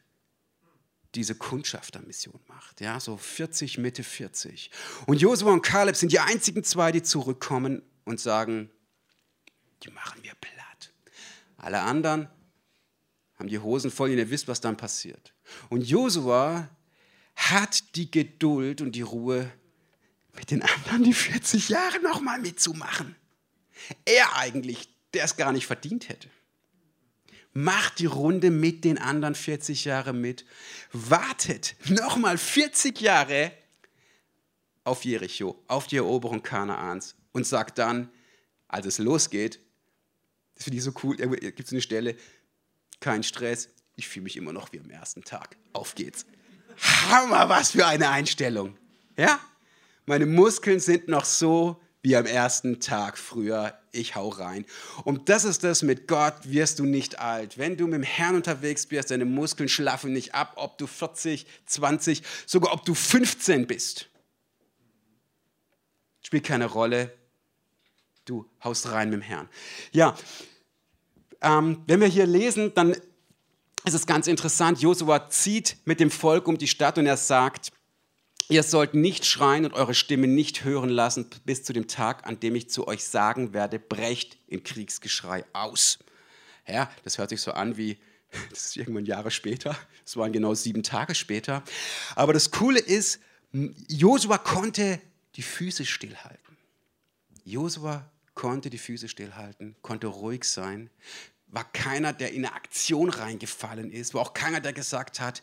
diese 1.15 1.35
Kundschaftermission 1.35 2.41
macht. 2.49 2.81
Ja, 2.81 3.01
so 3.01 3.19
40, 3.19 3.77
Mitte 3.77 4.03
40. 4.03 4.71
Und 5.07 5.21
Josua 5.21 5.53
und 5.53 5.61
Kaleb 5.61 5.95
sind 5.95 6.11
die 6.11 6.21
einzigen 6.21 6.65
zwei, 6.65 6.91
die 6.91 7.03
zurückkommen 7.03 7.83
und 8.05 8.19
sagen, 8.19 8.71
die 9.83 9.91
machen 9.91 10.23
wir 10.23 10.33
platt. 10.41 10.95
Alle 11.59 11.83
anderen 11.83 12.31
haben 13.35 13.49
die 13.49 13.59
Hosen 13.59 13.91
voll 13.91 14.11
und 14.11 14.17
ihr 14.17 14.31
wisst, 14.31 14.49
was 14.49 14.63
dann 14.63 14.79
passiert. 14.79 15.35
Und 15.69 15.83
Josua 15.83 16.71
hat 17.35 17.97
die 17.97 18.11
Geduld 18.11 18.81
und 18.81 18.93
die 18.93 19.03
Ruhe, 19.03 19.51
mit 20.35 20.51
den 20.51 20.63
anderen 20.63 21.05
die 21.05 21.15
40 21.15 21.69
Jahre 21.69 22.01
nochmal 22.01 22.41
mitzumachen. 22.41 23.17
Er 24.05 24.37
eigentlich, 24.37 24.89
der 25.13 25.25
es 25.25 25.37
gar 25.37 25.53
nicht 25.53 25.67
verdient 25.67 26.09
hätte. 26.09 26.29
Macht 27.53 27.99
die 27.99 28.07
Runde 28.07 28.51
mit 28.51 28.85
den 28.85 28.97
anderen 28.97 29.35
40 29.35 29.85
Jahre 29.85 30.15
mit, 30.15 30.47
wartet 30.93 31.77
nochmal 31.89 32.39
40 32.39 32.99
Jahre 33.01 33.53
auf 34.85 35.05
Jericho, 35.05 35.63
auf 35.69 35.87
die 35.87 35.97
Eroberung 35.97 36.43
Kanaans 36.43 37.15
und 37.33 37.47
sagt 37.47 37.79
dann, 37.79 38.11
als 38.69 38.87
es 38.87 38.99
losgeht, 38.99 39.61
das 40.55 40.65
finde 40.65 40.79
ich 40.79 40.85
so 40.85 40.95
cool, 41.03 41.17
gibt 41.17 41.61
es 41.61 41.73
eine 41.73 41.83
Stelle, 41.83 42.17
kein 43.01 43.23
Stress, 43.23 43.69
ich 43.97 44.09
fühle 44.09 44.25
mich 44.25 44.37
immer 44.37 44.53
noch 44.53 44.73
wie 44.73 44.81
am 44.81 44.89
ersten 44.89 45.23
Tag. 45.23 45.57
Auf 45.75 45.95
geht's. 45.95 46.25
Hammer, 46.79 47.49
was 47.49 47.73
für 47.73 47.87
eine 47.87 48.11
Einstellung. 48.11 48.77
Ja? 49.17 49.41
Meine 50.07 50.27
Muskeln 50.27 50.81
sind 50.81 51.09
noch 51.09 51.25
so 51.25 51.81
wie 52.03 52.17
am 52.17 52.27
ersten 52.27 52.81
Tag 52.81 53.17
früher. 53.17 53.79
Ich 53.93 54.17
hau 54.17 54.29
rein. 54.29 54.65
Und 55.05 55.29
das 55.29 55.45
ist 55.45 55.65
das, 55.65 55.83
mit 55.83 56.09
Gott 56.09 56.35
wirst 56.45 56.79
du 56.79 56.85
nicht 56.85 57.19
alt. 57.19 57.59
Wenn 57.59 57.77
du 57.77 57.85
mit 57.85 57.95
dem 57.95 58.03
Herrn 58.03 58.35
unterwegs 58.35 58.87
bist, 58.87 59.11
deine 59.11 59.25
Muskeln 59.25 59.69
schlafen 59.69 60.13
nicht 60.13 60.35
ab, 60.35 60.55
ob 60.57 60.79
du 60.79 60.87
40, 60.87 61.47
20, 61.67 62.23
sogar 62.47 62.73
ob 62.73 62.85
du 62.85 62.95
15 62.95 63.67
bist. 63.67 64.09
Spielt 66.23 66.45
keine 66.45 66.67
Rolle. 66.67 67.13
Du 68.25 68.49
haust 68.65 68.91
rein 68.91 69.11
mit 69.11 69.21
dem 69.21 69.23
Herrn. 69.23 69.49
Ja, 69.93 70.17
ähm, 71.43 71.83
wenn 71.87 72.01
wir 72.01 72.09
hier 72.09 72.27
lesen, 72.27 72.73
dann 72.75 72.97
ist 73.85 73.95
es 73.95 74.07
ganz 74.07 74.27
interessant. 74.27 74.81
Josua 74.81 75.29
zieht 75.29 75.77
mit 75.85 76.01
dem 76.01 76.11
Volk 76.11 76.49
um 76.49 76.59
die 76.59 76.69
Stadt 76.69 76.99
und 76.99 77.07
er 77.07 77.17
sagt, 77.17 77.71
Ihr 78.53 78.63
sollt 78.63 78.93
nicht 78.93 79.25
schreien 79.25 79.65
und 79.65 79.73
eure 79.73 79.95
Stimme 79.95 80.27
nicht 80.27 80.63
hören 80.65 80.91
lassen 80.91 81.27
bis 81.47 81.65
zu 81.65 81.73
dem 81.73 81.89
Tag, 81.89 82.27
an 82.27 82.39
dem 82.39 82.55
ich 82.55 82.69
zu 82.69 82.87
euch 82.87 83.03
sagen 83.05 83.55
werde, 83.55 83.79
brecht 83.79 84.37
in 84.47 84.63
Kriegsgeschrei 84.63 85.47
aus. 85.55 85.99
Ja, 86.69 86.91
das 87.03 87.17
hört 87.17 87.31
sich 87.31 87.41
so 87.41 87.53
an 87.53 87.79
wie, 87.79 87.99
das 88.51 88.67
ist 88.67 88.77
irgendwann 88.77 89.07
Jahre 89.07 89.31
später, 89.31 89.75
es 90.05 90.19
waren 90.19 90.33
genau 90.33 90.55
sieben 90.55 90.83
Tage 90.83 91.15
später. 91.15 91.63
Aber 92.15 92.35
das 92.35 92.51
Coole 92.51 92.81
ist, 92.81 93.21
Josua 93.89 94.37
konnte 94.37 95.01
die 95.37 95.43
Füße 95.43 95.87
stillhalten. 95.87 96.59
Josua 97.45 98.11
konnte 98.35 98.69
die 98.69 98.79
Füße 98.79 99.09
stillhalten, 99.09 99.77
konnte 99.83 100.09
ruhig 100.09 100.45
sein, 100.45 100.91
war 101.53 101.71
keiner, 101.73 102.13
der 102.13 102.33
in 102.33 102.45
eine 102.45 102.55
Aktion 102.55 103.11
reingefallen 103.11 103.93
ist, 103.93 104.15
war 104.15 104.23
auch 104.23 104.35
keiner, 104.35 104.61
der 104.61 104.73
gesagt 104.73 105.21
hat, 105.21 105.43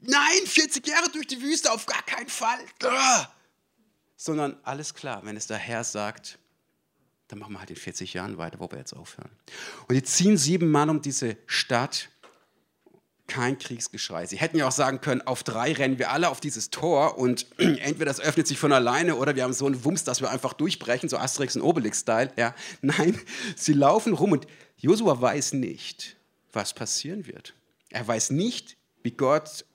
nein, 0.00 0.46
40 0.46 0.86
Jahre 0.86 1.10
durch 1.10 1.26
die 1.26 1.40
Wüste, 1.42 1.70
auf 1.70 1.86
gar 1.86 2.02
keinen 2.02 2.28
Fall. 2.28 2.58
Sondern 4.16 4.56
alles 4.64 4.94
klar, 4.94 5.20
wenn 5.24 5.36
es 5.36 5.46
der 5.46 5.58
Herr 5.58 5.84
sagt, 5.84 6.38
dann 7.28 7.38
machen 7.38 7.52
wir 7.52 7.60
halt 7.60 7.70
in 7.70 7.76
40 7.76 8.14
Jahren 8.14 8.38
weiter, 8.38 8.58
wo 8.60 8.70
wir 8.70 8.78
jetzt 8.78 8.94
aufhören. 8.94 9.30
Und 9.88 9.94
die 9.94 10.02
ziehen 10.02 10.36
sieben 10.36 10.70
Mann 10.70 10.90
um 10.90 11.02
diese 11.02 11.36
Stadt. 11.46 12.08
Kein 13.26 13.58
Kriegsgeschrei. 13.58 14.26
Sie 14.26 14.38
hätten 14.38 14.56
ja 14.56 14.66
auch 14.66 14.72
sagen 14.72 15.00
können, 15.00 15.22
auf 15.22 15.44
drei 15.44 15.72
rennen 15.72 16.00
wir 16.00 16.10
alle 16.10 16.30
auf 16.30 16.40
dieses 16.40 16.70
Tor 16.70 17.16
und 17.16 17.46
entweder 17.58 18.06
das 18.06 18.18
öffnet 18.18 18.48
sich 18.48 18.58
von 18.58 18.72
alleine 18.72 19.14
oder 19.14 19.36
wir 19.36 19.44
haben 19.44 19.52
so 19.52 19.66
einen 19.66 19.84
Wumms, 19.84 20.02
dass 20.02 20.20
wir 20.20 20.30
einfach 20.30 20.54
durchbrechen, 20.54 21.08
so 21.08 21.16
Asterix 21.16 21.54
und 21.54 21.62
Obelix-Style. 21.62 22.32
Ja, 22.36 22.56
nein, 22.82 23.20
sie 23.54 23.74
laufen 23.74 24.14
rum 24.14 24.32
und 24.32 24.48
Josua 24.80 25.20
weiß 25.20 25.52
nicht, 25.54 26.16
was 26.52 26.72
passieren 26.72 27.26
wird. 27.26 27.54
Er 27.90 28.06
weiß 28.06 28.30
nicht, 28.30 28.78
wie 29.02 29.10
Gott 29.10 29.66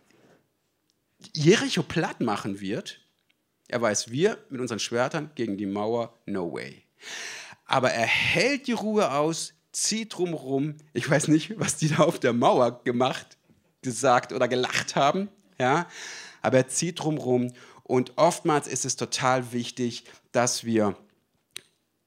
Jericho 1.33 1.83
platt 1.83 2.21
machen 2.21 2.59
wird. 2.59 2.99
Er 3.67 3.81
weiß, 3.81 4.11
wir 4.11 4.37
mit 4.49 4.61
unseren 4.61 4.79
Schwertern 4.79 5.31
gegen 5.35 5.57
die 5.57 5.67
Mauer, 5.67 6.17
no 6.25 6.51
way. 6.51 6.83
Aber 7.65 7.91
er 7.91 8.05
hält 8.05 8.67
die 8.67 8.73
Ruhe 8.73 9.11
aus, 9.11 9.53
zieht 9.71 10.17
drumherum. 10.17 10.77
Ich 10.93 11.09
weiß 11.09 11.27
nicht, 11.27 11.59
was 11.59 11.77
die 11.77 11.89
da 11.89 11.99
auf 11.99 12.19
der 12.19 12.33
Mauer 12.33 12.83
gemacht, 12.83 13.37
gesagt 13.81 14.33
oder 14.33 14.47
gelacht 14.47 14.95
haben. 14.95 15.29
Ja? 15.59 15.87
Aber 16.41 16.57
er 16.57 16.67
zieht 16.67 16.99
drumherum. 16.99 17.53
Und 17.83 18.17
oftmals 18.17 18.67
ist 18.67 18.85
es 18.85 18.95
total 18.95 19.51
wichtig, 19.51 20.05
dass 20.31 20.63
wir 20.63 20.97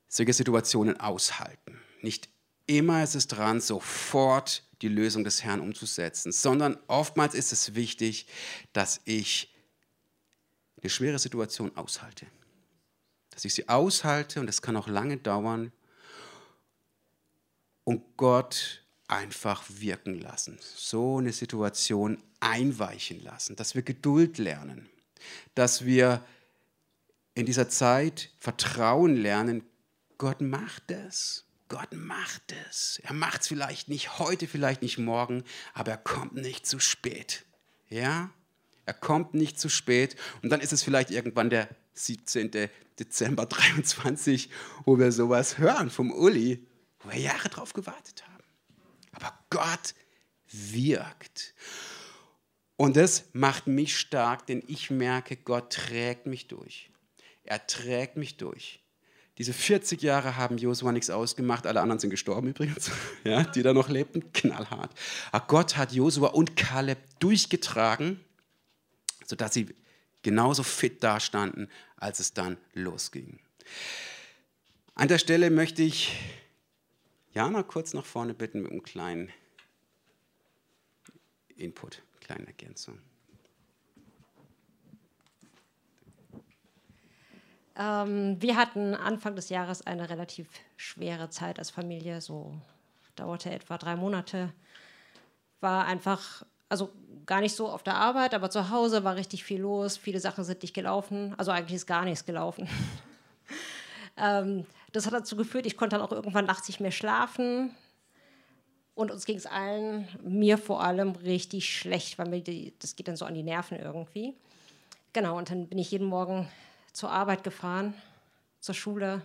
solche 0.08 0.32
Situationen 0.32 0.98
aushalten. 0.98 1.80
Nicht 2.02 2.28
immer 2.68 3.02
ist 3.02 3.16
es 3.16 3.26
dran, 3.26 3.60
sofort 3.60 4.62
die 4.82 4.88
Lösung 4.88 5.24
des 5.24 5.42
Herrn 5.42 5.60
umzusetzen, 5.60 6.30
sondern 6.30 6.78
oftmals 6.86 7.34
ist 7.34 7.52
es 7.52 7.74
wichtig, 7.74 8.26
dass 8.72 9.00
ich 9.04 9.52
eine 10.80 10.90
schwere 10.90 11.18
Situation 11.18 11.76
aushalte. 11.76 12.26
Dass 13.30 13.44
ich 13.44 13.54
sie 13.54 13.68
aushalte 13.68 14.38
und 14.38 14.48
es 14.48 14.62
kann 14.62 14.76
auch 14.76 14.86
lange 14.86 15.16
dauern 15.16 15.72
und 17.84 18.16
Gott 18.16 18.84
einfach 19.08 19.64
wirken 19.68 20.20
lassen. 20.20 20.58
So 20.60 21.18
eine 21.18 21.32
Situation 21.32 22.22
einweichen 22.40 23.22
lassen, 23.24 23.56
dass 23.56 23.74
wir 23.74 23.82
Geduld 23.82 24.38
lernen, 24.38 24.88
dass 25.54 25.84
wir 25.84 26.24
in 27.34 27.46
dieser 27.46 27.68
Zeit 27.68 28.30
Vertrauen 28.38 29.16
lernen, 29.16 29.64
Gott 30.18 30.40
macht 30.40 30.90
es. 30.90 31.47
Gott 31.68 31.92
macht 31.92 32.54
es. 32.68 33.00
Er 33.04 33.12
macht 33.12 33.42
es 33.42 33.48
vielleicht 33.48 33.88
nicht 33.88 34.18
heute, 34.18 34.48
vielleicht 34.48 34.82
nicht 34.82 34.98
morgen, 34.98 35.44
aber 35.74 35.92
er 35.92 35.98
kommt 35.98 36.34
nicht 36.34 36.66
zu 36.66 36.80
spät. 36.80 37.44
Ja? 37.88 38.30
Er 38.86 38.94
kommt 38.94 39.34
nicht 39.34 39.60
zu 39.60 39.68
spät. 39.68 40.16
Und 40.42 40.50
dann 40.50 40.60
ist 40.60 40.72
es 40.72 40.82
vielleicht 40.82 41.10
irgendwann 41.10 41.50
der 41.50 41.68
17. 41.94 42.50
Dezember 42.98 43.46
23, 43.46 44.50
wo 44.84 44.98
wir 44.98 45.12
sowas 45.12 45.58
hören 45.58 45.90
vom 45.90 46.10
Uli, 46.10 46.66
wo 47.00 47.10
wir 47.10 47.18
Jahre 47.18 47.48
drauf 47.48 47.72
gewartet 47.72 48.24
haben. 48.26 48.44
Aber 49.12 49.38
Gott 49.50 49.94
wirkt. 50.50 51.54
Und 52.76 52.96
das 52.96 53.24
macht 53.32 53.66
mich 53.66 53.98
stark, 53.98 54.46
denn 54.46 54.62
ich 54.68 54.90
merke, 54.90 55.36
Gott 55.36 55.72
trägt 55.72 56.26
mich 56.26 56.46
durch. 56.46 56.90
Er 57.42 57.66
trägt 57.66 58.16
mich 58.16 58.36
durch. 58.36 58.80
Diese 59.38 59.52
40 59.52 60.02
Jahre 60.02 60.36
haben 60.36 60.58
Josua 60.58 60.90
nichts 60.90 61.10
ausgemacht, 61.10 61.66
alle 61.66 61.80
anderen 61.80 62.00
sind 62.00 62.10
gestorben 62.10 62.48
übrigens, 62.48 62.90
ja, 63.24 63.44
die 63.44 63.62
da 63.62 63.72
noch 63.72 63.88
lebten, 63.88 64.32
knallhart. 64.32 64.90
Aber 65.30 65.46
Gott 65.46 65.76
hat 65.76 65.92
Josua 65.92 66.30
und 66.30 66.56
Kaleb 66.56 66.98
durchgetragen, 67.20 68.18
sodass 69.24 69.54
sie 69.54 69.68
genauso 70.22 70.64
fit 70.64 71.04
dastanden, 71.04 71.70
als 71.96 72.18
es 72.18 72.34
dann 72.34 72.56
losging. 72.74 73.38
An 74.96 75.06
der 75.06 75.18
Stelle 75.18 75.50
möchte 75.50 75.82
ich 75.82 76.12
Jana 77.32 77.62
kurz 77.62 77.94
nach 77.94 78.04
vorne 78.04 78.34
bitten 78.34 78.62
mit 78.62 78.72
einem 78.72 78.82
kleinen 78.82 79.30
Input, 81.56 82.02
kleine 82.20 82.48
Ergänzung. 82.48 82.98
Ähm, 87.78 88.36
wir 88.42 88.56
hatten 88.56 88.94
Anfang 88.94 89.36
des 89.36 89.48
Jahres 89.48 89.86
eine 89.86 90.10
relativ 90.10 90.48
schwere 90.76 91.30
Zeit 91.30 91.58
als 91.60 91.70
Familie, 91.70 92.20
so 92.20 92.52
dauerte 93.14 93.50
etwa 93.50 93.78
drei 93.78 93.94
Monate. 93.94 94.52
War 95.60 95.86
einfach, 95.86 96.44
also 96.68 96.90
gar 97.24 97.40
nicht 97.40 97.54
so 97.54 97.68
auf 97.68 97.84
der 97.84 97.94
Arbeit, 97.94 98.34
aber 98.34 98.50
zu 98.50 98.70
Hause 98.70 99.04
war 99.04 99.14
richtig 99.14 99.44
viel 99.44 99.60
los. 99.60 99.96
Viele 99.96 100.18
Sachen 100.18 100.44
sind 100.44 100.62
nicht 100.62 100.74
gelaufen. 100.74 101.34
Also 101.38 101.52
eigentlich 101.52 101.76
ist 101.76 101.86
gar 101.86 102.04
nichts 102.04 102.24
gelaufen. 102.24 102.68
ähm, 104.16 104.66
das 104.92 105.06
hat 105.06 105.12
dazu 105.12 105.36
geführt, 105.36 105.66
ich 105.66 105.76
konnte 105.76 105.96
dann 105.96 106.04
auch 106.04 106.12
irgendwann 106.12 106.46
nachts 106.46 106.66
nicht 106.68 106.80
mehr 106.80 106.90
schlafen. 106.90 107.74
Und 108.94 109.12
uns 109.12 109.24
ging 109.26 109.36
es 109.36 109.46
allen, 109.46 110.08
mir 110.24 110.58
vor 110.58 110.82
allem, 110.82 111.12
richtig 111.12 111.72
schlecht, 111.76 112.18
weil 112.18 112.28
mir 112.28 112.40
die, 112.40 112.74
das 112.80 112.96
geht 112.96 113.06
dann 113.06 113.16
so 113.16 113.24
an 113.24 113.34
die 113.34 113.44
Nerven 113.44 113.78
irgendwie. 113.78 114.34
Genau, 115.12 115.38
und 115.38 115.50
dann 115.50 115.68
bin 115.68 115.78
ich 115.78 115.92
jeden 115.92 116.06
Morgen 116.06 116.48
zur 116.98 117.12
Arbeit 117.12 117.44
gefahren, 117.44 117.94
zur 118.58 118.74
Schule. 118.74 119.22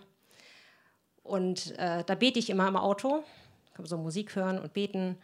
Und 1.24 1.76
äh, 1.76 2.04
da 2.04 2.14
bete 2.14 2.38
ich 2.38 2.48
immer 2.48 2.68
im 2.68 2.76
Auto, 2.76 3.24
kann 3.74 3.84
so 3.84 3.98
Musik 3.98 4.36
hören 4.36 4.60
und 4.60 4.72
beten. 4.72 5.18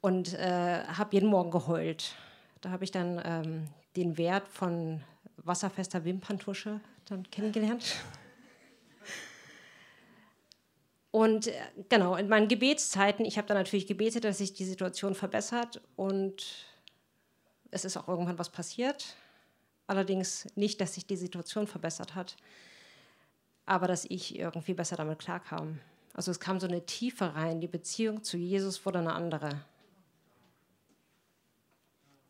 Und 0.00 0.32
äh, 0.32 0.82
habe 0.84 1.10
jeden 1.12 1.28
Morgen 1.28 1.50
geheult. 1.50 2.14
Da 2.62 2.70
habe 2.70 2.84
ich 2.84 2.90
dann 2.90 3.20
ähm, 3.22 3.68
den 3.96 4.16
Wert 4.16 4.48
von 4.48 5.02
wasserfester 5.36 6.06
Wimperntusche 6.06 6.80
dann 7.04 7.30
kennengelernt. 7.30 7.96
Und 11.10 11.48
äh, 11.48 11.52
genau, 11.90 12.16
in 12.16 12.28
meinen 12.28 12.48
Gebetszeiten, 12.48 13.26
ich 13.26 13.36
habe 13.36 13.46
dann 13.46 13.58
natürlich 13.58 13.86
gebetet, 13.86 14.24
dass 14.24 14.38
sich 14.38 14.54
die 14.54 14.64
Situation 14.64 15.14
verbessert 15.14 15.82
und 15.96 16.46
es 17.70 17.84
ist 17.84 17.98
auch 17.98 18.08
irgendwann 18.08 18.38
was 18.38 18.48
passiert. 18.48 19.16
Allerdings 19.90 20.46
nicht, 20.54 20.80
dass 20.80 20.94
sich 20.94 21.04
die 21.04 21.16
Situation 21.16 21.66
verbessert 21.66 22.14
hat, 22.14 22.36
aber 23.66 23.88
dass 23.88 24.04
ich 24.04 24.38
irgendwie 24.38 24.72
besser 24.72 24.94
damit 24.94 25.18
klarkam. 25.18 25.80
Also 26.14 26.30
es 26.30 26.38
kam 26.38 26.60
so 26.60 26.68
eine 26.68 26.86
Tiefe 26.86 27.34
rein, 27.34 27.60
die 27.60 27.66
Beziehung 27.66 28.22
zu 28.22 28.36
Jesus 28.36 28.86
wurde 28.86 29.00
eine 29.00 29.14
andere. 29.14 29.64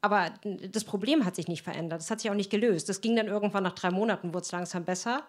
Aber 0.01 0.33
das 0.43 0.85
Problem 0.85 1.27
hat 1.27 1.37
sich 1.37 1.49
nicht 1.49 1.61
verändert, 1.61 2.01
das 2.01 2.11
hat 2.11 2.23
sich 2.23 2.31
auch 2.31 2.35
nicht 2.35 2.49
gelöst. 2.49 2.89
Das 2.89 3.03
ging 3.03 3.15
dann 3.15 3.29
irgendwann 3.29 3.65
nach 3.65 3.75
drei 3.75 3.91
Monaten, 3.91 4.33
wurde 4.33 4.45
es 4.45 4.53
langsam 4.53 4.87
besser. 4.87 5.23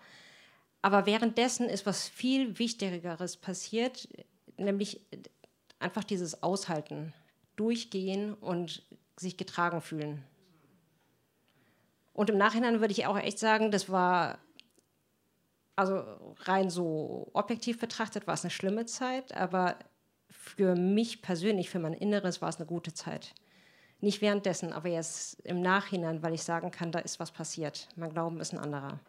Aber 0.82 1.06
währenddessen 1.06 1.68
ist 1.68 1.86
was 1.86 2.08
viel 2.08 2.58
Wichtigeres 2.58 3.36
passiert, 3.36 4.08
nämlich 4.56 5.02
einfach 5.80 6.06
dieses 6.06 6.44
Aushalten, 6.44 7.14
durchgehen 7.58 8.36
und 8.36 8.84
sich 9.18 9.36
getragen 9.36 9.82
fühlen. 9.82 10.24
Und 12.14 12.30
im 12.30 12.38
Nachhinein 12.38 12.82
würde 12.82 12.92
ich 12.92 13.06
auch 13.06 13.18
echt 13.18 13.40
sagen, 13.40 13.72
das 13.72 13.90
war, 13.90 14.40
also 15.76 16.04
rein 16.42 16.70
so 16.70 17.30
objektiv 17.34 17.80
betrachtet, 17.80 18.28
war 18.28 18.34
es 18.34 18.44
eine 18.44 18.52
schlimme 18.52 18.86
Zeit, 18.86 19.34
aber 19.36 19.78
für 20.30 20.76
mich 20.76 21.22
persönlich, 21.22 21.70
für 21.70 21.80
mein 21.80 21.94
Inneres 21.94 22.42
war 22.42 22.50
es 22.50 22.58
eine 22.58 22.66
gute 22.66 22.94
Zeit. 22.94 23.34
Nicht 24.00 24.22
währenddessen, 24.22 24.74
aber 24.74 24.90
jetzt 24.90 25.40
im 25.42 25.62
Nachhinein, 25.62 26.24
weil 26.24 26.34
ich 26.34 26.44
sagen 26.44 26.72
kann, 26.72 26.92
da 26.92 27.00
ist 27.00 27.20
was 27.20 27.32
passiert. 27.32 27.88
Mein 27.96 28.12
Glauben 28.12 28.40
ist 28.40 28.52
ein 28.52 28.60
anderer. 28.60 29.00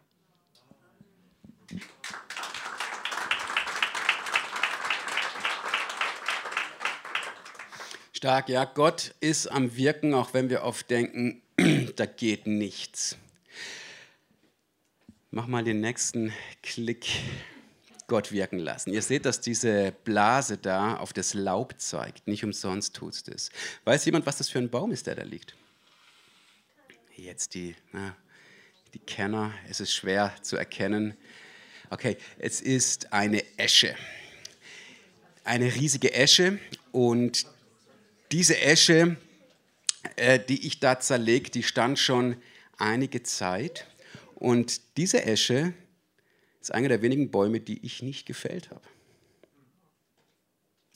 Stark, 8.12 8.48
ja. 8.48 8.64
Gott 8.66 9.14
ist 9.20 9.48
am 9.48 9.74
Wirken, 9.76 10.14
auch 10.14 10.34
wenn 10.34 10.48
wir 10.48 10.62
oft 10.62 10.90
denken, 10.90 11.41
da 11.96 12.06
geht 12.06 12.46
nichts. 12.46 13.16
Mach 15.30 15.46
mal 15.46 15.64
den 15.64 15.80
nächsten 15.80 16.32
Klick. 16.62 17.06
Gott 18.12 18.30
wirken 18.30 18.58
lassen. 18.58 18.92
Ihr 18.92 19.00
seht, 19.00 19.24
dass 19.24 19.40
diese 19.40 19.94
Blase 20.04 20.58
da 20.58 20.96
auf 20.96 21.14
das 21.14 21.32
Laub 21.32 21.74
zeigt. 21.78 22.28
Nicht 22.28 22.44
umsonst 22.44 22.94
tut 22.94 23.14
es 23.14 23.22
das. 23.22 23.50
Weiß 23.84 24.04
jemand, 24.04 24.26
was 24.26 24.36
das 24.36 24.50
für 24.50 24.58
ein 24.58 24.68
Baum 24.68 24.92
ist, 24.92 25.06
der 25.06 25.14
da 25.14 25.22
liegt? 25.22 25.54
Jetzt 27.16 27.54
die, 27.54 27.74
na, 27.92 28.14
die 28.92 28.98
Kenner, 28.98 29.54
es 29.70 29.80
ist 29.80 29.94
schwer 29.94 30.34
zu 30.42 30.56
erkennen. 30.56 31.16
Okay, 31.88 32.18
es 32.38 32.60
ist 32.60 33.14
eine 33.14 33.42
Esche. 33.56 33.94
Eine 35.44 35.74
riesige 35.74 36.12
Esche 36.12 36.58
und 36.90 37.46
diese 38.30 38.60
Esche, 38.60 39.16
äh, 40.16 40.38
die 40.38 40.66
ich 40.66 40.80
da 40.80 41.00
zerlege, 41.00 41.50
die 41.50 41.62
stand 41.62 41.98
schon 41.98 42.36
einige 42.76 43.22
Zeit. 43.22 43.86
Und 44.34 44.96
diese 44.96 45.24
Esche 45.24 45.72
ist 46.60 46.74
einer 46.74 46.88
der 46.88 47.02
wenigen 47.02 47.30
Bäume, 47.30 47.60
die 47.60 47.84
ich 47.84 48.02
nicht 48.02 48.24
gefällt 48.26 48.70
habe. 48.70 48.80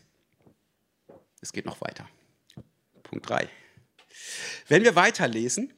es 1.42 1.52
geht 1.52 1.66
noch 1.66 1.82
weiter. 1.82 2.08
Punkt 3.04 3.28
3. 3.30 3.50
Wenn 4.68 4.84
wir 4.84 4.96
weiterlesen, 4.96 5.74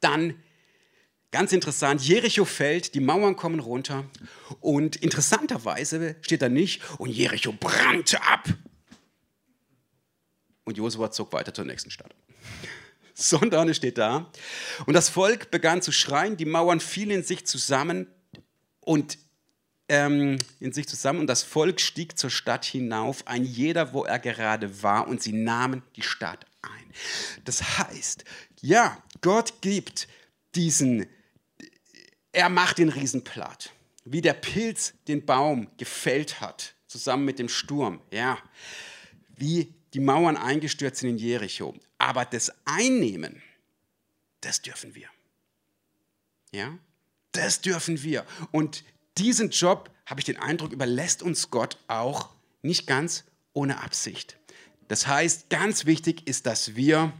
dann 0.00 0.42
Ganz 1.32 1.52
interessant, 1.52 2.00
Jericho 2.00 2.46
fällt, 2.46 2.94
die 2.94 3.00
Mauern 3.00 3.36
kommen 3.36 3.60
runter 3.60 4.04
und 4.60 4.96
interessanterweise 4.96 6.16
steht 6.22 6.40
da 6.40 6.48
nicht, 6.48 6.80
und 6.98 7.10
Jericho 7.10 7.52
brannte 7.52 8.22
ab. 8.22 8.48
Und 10.66 10.76
Josua 10.76 11.10
zog 11.10 11.32
weiter 11.32 11.54
zur 11.54 11.64
nächsten 11.64 11.90
Stadt. 11.90 12.14
Es 13.18 13.34
steht 13.74 13.96
da, 13.96 14.30
und 14.84 14.92
das 14.92 15.08
Volk 15.08 15.50
begann 15.50 15.80
zu 15.80 15.90
schreien, 15.90 16.36
die 16.36 16.44
Mauern 16.44 16.80
fielen 16.80 17.12
in 17.12 17.22
sich 17.22 17.46
zusammen 17.46 18.08
und 18.80 19.16
ähm, 19.88 20.38
in 20.60 20.72
sich 20.74 20.86
zusammen 20.86 21.20
und 21.20 21.26
das 21.26 21.42
Volk 21.42 21.80
stieg 21.80 22.18
zur 22.18 22.28
Stadt 22.28 22.66
hinauf, 22.66 23.26
ein 23.26 23.42
jeder, 23.42 23.94
wo 23.94 24.04
er 24.04 24.18
gerade 24.18 24.82
war, 24.82 25.08
und 25.08 25.22
sie 25.22 25.32
nahmen 25.32 25.82
die 25.96 26.02
Stadt 26.02 26.44
ein. 26.60 26.92
Das 27.44 27.78
heißt, 27.78 28.24
ja, 28.60 29.02
Gott 29.22 29.62
gibt 29.62 30.08
diesen, 30.54 31.06
er 32.32 32.50
macht 32.50 32.76
den 32.76 32.88
Riesen 32.90 33.24
platt. 33.24 33.72
Wie 34.04 34.20
der 34.20 34.34
Pilz 34.34 34.92
den 35.08 35.24
Baum 35.24 35.68
gefällt 35.78 36.40
hat, 36.42 36.74
zusammen 36.86 37.24
mit 37.24 37.38
dem 37.38 37.48
Sturm, 37.48 38.00
ja. 38.10 38.38
Wie 39.36 39.74
die 39.94 40.00
Mauern 40.00 40.36
eingestürzt 40.36 41.00
sind 41.00 41.10
in 41.10 41.18
Jericho. 41.18 41.74
Aber 41.98 42.24
das 42.24 42.52
Einnehmen, 42.64 43.42
das 44.40 44.62
dürfen 44.62 44.94
wir. 44.94 45.08
Ja, 46.52 46.78
das 47.32 47.60
dürfen 47.60 48.02
wir. 48.02 48.24
Und 48.52 48.84
diesen 49.18 49.50
Job, 49.50 49.90
habe 50.06 50.20
ich 50.20 50.24
den 50.24 50.38
Eindruck, 50.38 50.72
überlässt 50.72 51.22
uns 51.22 51.50
Gott 51.50 51.78
auch 51.88 52.30
nicht 52.62 52.86
ganz 52.86 53.24
ohne 53.52 53.82
Absicht. 53.82 54.38
Das 54.88 55.06
heißt, 55.06 55.50
ganz 55.50 55.84
wichtig 55.86 56.26
ist, 56.28 56.46
dass 56.46 56.76
wir 56.76 57.12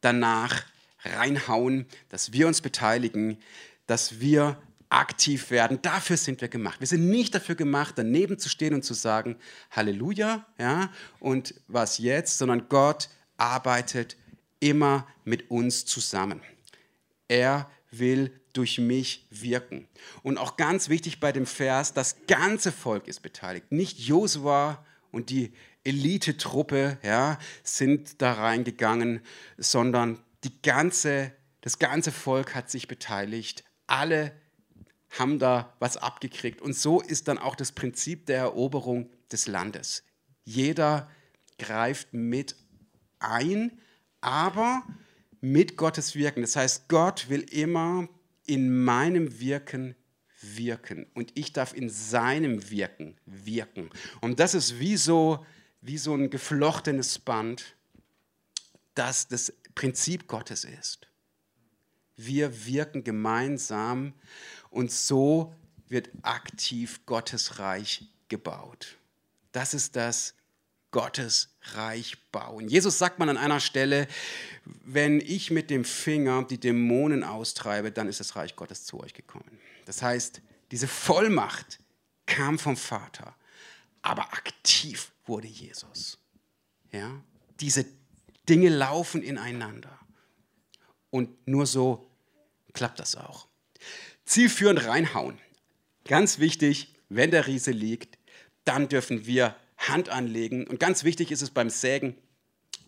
danach 0.00 0.64
reinhauen, 1.02 1.86
dass 2.08 2.32
wir 2.32 2.46
uns 2.46 2.60
beteiligen, 2.60 3.38
dass 3.86 4.20
wir 4.20 4.60
aktiv 4.88 5.50
werden. 5.50 5.80
Dafür 5.82 6.16
sind 6.16 6.40
wir 6.40 6.48
gemacht. 6.48 6.80
Wir 6.80 6.86
sind 6.86 7.08
nicht 7.08 7.34
dafür 7.34 7.54
gemacht, 7.54 7.94
daneben 7.96 8.38
zu 8.38 8.48
stehen 8.48 8.74
und 8.74 8.82
zu 8.82 8.94
sagen, 8.94 9.36
Halleluja, 9.70 10.46
ja, 10.58 10.90
und 11.20 11.54
was 11.68 11.98
jetzt, 11.98 12.38
sondern 12.38 12.68
Gott 12.68 13.08
arbeitet 13.36 14.16
immer 14.60 15.06
mit 15.24 15.50
uns 15.50 15.84
zusammen. 15.84 16.40
Er 17.28 17.70
will 17.90 18.32
durch 18.52 18.78
mich 18.78 19.26
wirken. 19.30 19.86
Und 20.22 20.38
auch 20.38 20.56
ganz 20.56 20.88
wichtig 20.88 21.20
bei 21.20 21.32
dem 21.32 21.46
Vers, 21.46 21.92
das 21.92 22.16
ganze 22.26 22.72
Volk 22.72 23.06
ist 23.08 23.20
beteiligt. 23.20 23.70
Nicht 23.70 23.98
Josua 23.98 24.84
und 25.10 25.30
die 25.30 25.52
Elitetruppe 25.84 26.98
ja, 27.02 27.38
sind 27.62 28.20
da 28.22 28.32
reingegangen, 28.32 29.20
sondern 29.56 30.18
die 30.42 30.62
ganze, 30.62 31.32
das 31.60 31.78
ganze 31.78 32.12
Volk 32.12 32.54
hat 32.54 32.70
sich 32.70 32.88
beteiligt. 32.88 33.64
Alle 33.86 34.32
haben 35.18 35.38
da 35.38 35.74
was 35.78 35.96
abgekriegt. 35.96 36.60
Und 36.60 36.74
so 36.74 37.00
ist 37.00 37.28
dann 37.28 37.38
auch 37.38 37.56
das 37.56 37.72
Prinzip 37.72 38.26
der 38.26 38.38
Eroberung 38.38 39.10
des 39.30 39.46
Landes. 39.46 40.02
Jeder 40.44 41.10
greift 41.58 42.12
mit 42.12 42.56
ein, 43.18 43.78
aber 44.20 44.82
mit 45.40 45.76
Gottes 45.76 46.14
Wirken. 46.14 46.42
Das 46.42 46.56
heißt, 46.56 46.88
Gott 46.88 47.28
will 47.28 47.42
immer 47.42 48.08
in 48.46 48.84
meinem 48.84 49.40
Wirken 49.40 49.96
wirken 50.40 51.06
und 51.14 51.32
ich 51.34 51.52
darf 51.52 51.72
in 51.72 51.88
seinem 51.88 52.70
Wirken 52.70 53.16
wirken. 53.24 53.90
Und 54.20 54.38
das 54.38 54.54
ist 54.54 54.78
wie 54.78 54.96
so, 54.96 55.44
wie 55.80 55.98
so 55.98 56.14
ein 56.14 56.30
geflochtenes 56.30 57.18
Band, 57.18 57.76
das 58.94 59.28
das 59.28 59.52
Prinzip 59.74 60.28
Gottes 60.28 60.64
ist. 60.64 61.08
Wir 62.16 62.66
wirken 62.66 63.04
gemeinsam 63.04 64.14
und 64.76 64.92
so 64.92 65.54
wird 65.88 66.10
aktiv 66.20 67.00
Gottes 67.06 67.58
Reich 67.58 68.04
gebaut. 68.28 68.98
Das 69.52 69.72
ist 69.72 69.96
das 69.96 70.34
Gottes 70.90 71.48
Reich 71.74 72.18
bauen. 72.30 72.68
Jesus 72.68 72.98
sagt 72.98 73.18
man 73.18 73.30
an 73.30 73.38
einer 73.38 73.60
Stelle, 73.60 74.06
wenn 74.84 75.20
ich 75.20 75.50
mit 75.50 75.70
dem 75.70 75.84
Finger 75.84 76.44
die 76.44 76.60
Dämonen 76.60 77.24
austreibe, 77.24 77.90
dann 77.90 78.06
ist 78.06 78.20
das 78.20 78.36
Reich 78.36 78.54
Gottes 78.54 78.84
zu 78.84 79.00
euch 79.00 79.14
gekommen. 79.14 79.58
Das 79.86 80.02
heißt, 80.02 80.42
diese 80.70 80.88
Vollmacht 80.88 81.78
kam 82.26 82.58
vom 82.58 82.76
Vater, 82.76 83.34
aber 84.02 84.32
aktiv 84.34 85.10
wurde 85.24 85.48
Jesus. 85.48 86.18
Ja? 86.92 87.22
Diese 87.60 87.86
Dinge 88.46 88.68
laufen 88.68 89.22
ineinander. 89.22 89.98
Und 91.08 91.48
nur 91.48 91.64
so 91.64 92.10
klappt 92.74 93.00
das 93.00 93.16
auch. 93.16 93.48
Zielführend 94.26 94.84
reinhauen. 94.86 95.38
Ganz 96.04 96.38
wichtig, 96.38 96.94
wenn 97.08 97.30
der 97.30 97.46
Riese 97.46 97.70
liegt, 97.70 98.18
dann 98.64 98.88
dürfen 98.88 99.26
wir 99.26 99.56
Hand 99.78 100.08
anlegen. 100.08 100.66
Und 100.66 100.80
ganz 100.80 101.04
wichtig 101.04 101.30
ist 101.30 101.42
es 101.42 101.50
beim 101.50 101.70
Sägen, 101.70 102.16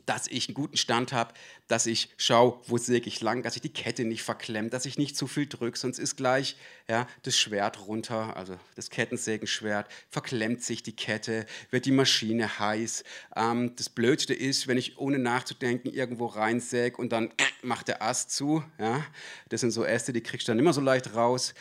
dass 0.08 0.26
ich 0.26 0.48
einen 0.48 0.54
guten 0.54 0.78
Stand 0.78 1.12
habe, 1.12 1.34
dass 1.66 1.86
ich 1.86 2.08
schaue, 2.16 2.58
wo 2.66 2.78
säge 2.78 3.08
ich 3.08 3.20
lang, 3.20 3.42
dass 3.42 3.56
ich 3.56 3.62
die 3.62 3.72
Kette 3.72 4.06
nicht 4.06 4.22
verklemme, 4.22 4.70
dass 4.70 4.86
ich 4.86 4.96
nicht 4.96 5.16
zu 5.16 5.26
viel 5.26 5.46
drücke, 5.46 5.78
sonst 5.78 5.98
ist 5.98 6.16
gleich 6.16 6.56
ja, 6.88 7.06
das 7.24 7.36
Schwert 7.36 7.86
runter, 7.86 8.34
also 8.34 8.58
das 8.74 8.88
Kettensägenschwert, 8.88 9.86
verklemmt 10.08 10.62
sich 10.62 10.82
die 10.82 10.96
Kette, 10.96 11.44
wird 11.70 11.84
die 11.84 11.90
Maschine 11.90 12.58
heiß. 12.58 13.04
Ähm, 13.36 13.76
das 13.76 13.90
Blödste 13.90 14.32
ist, 14.32 14.66
wenn 14.66 14.78
ich 14.78 14.98
ohne 14.98 15.18
nachzudenken 15.18 15.92
irgendwo 15.92 16.26
reinsäge 16.26 16.96
und 16.96 17.12
dann 17.12 17.30
macht 17.62 17.88
der 17.88 18.02
Ast 18.02 18.30
zu. 18.30 18.64
Ja? 18.78 19.04
Das 19.50 19.60
sind 19.60 19.72
so 19.72 19.84
Äste, 19.84 20.14
die 20.14 20.22
kriegst 20.22 20.48
du 20.48 20.52
dann 20.52 20.58
immer 20.58 20.72
so 20.72 20.80
leicht 20.80 21.14
raus. 21.14 21.52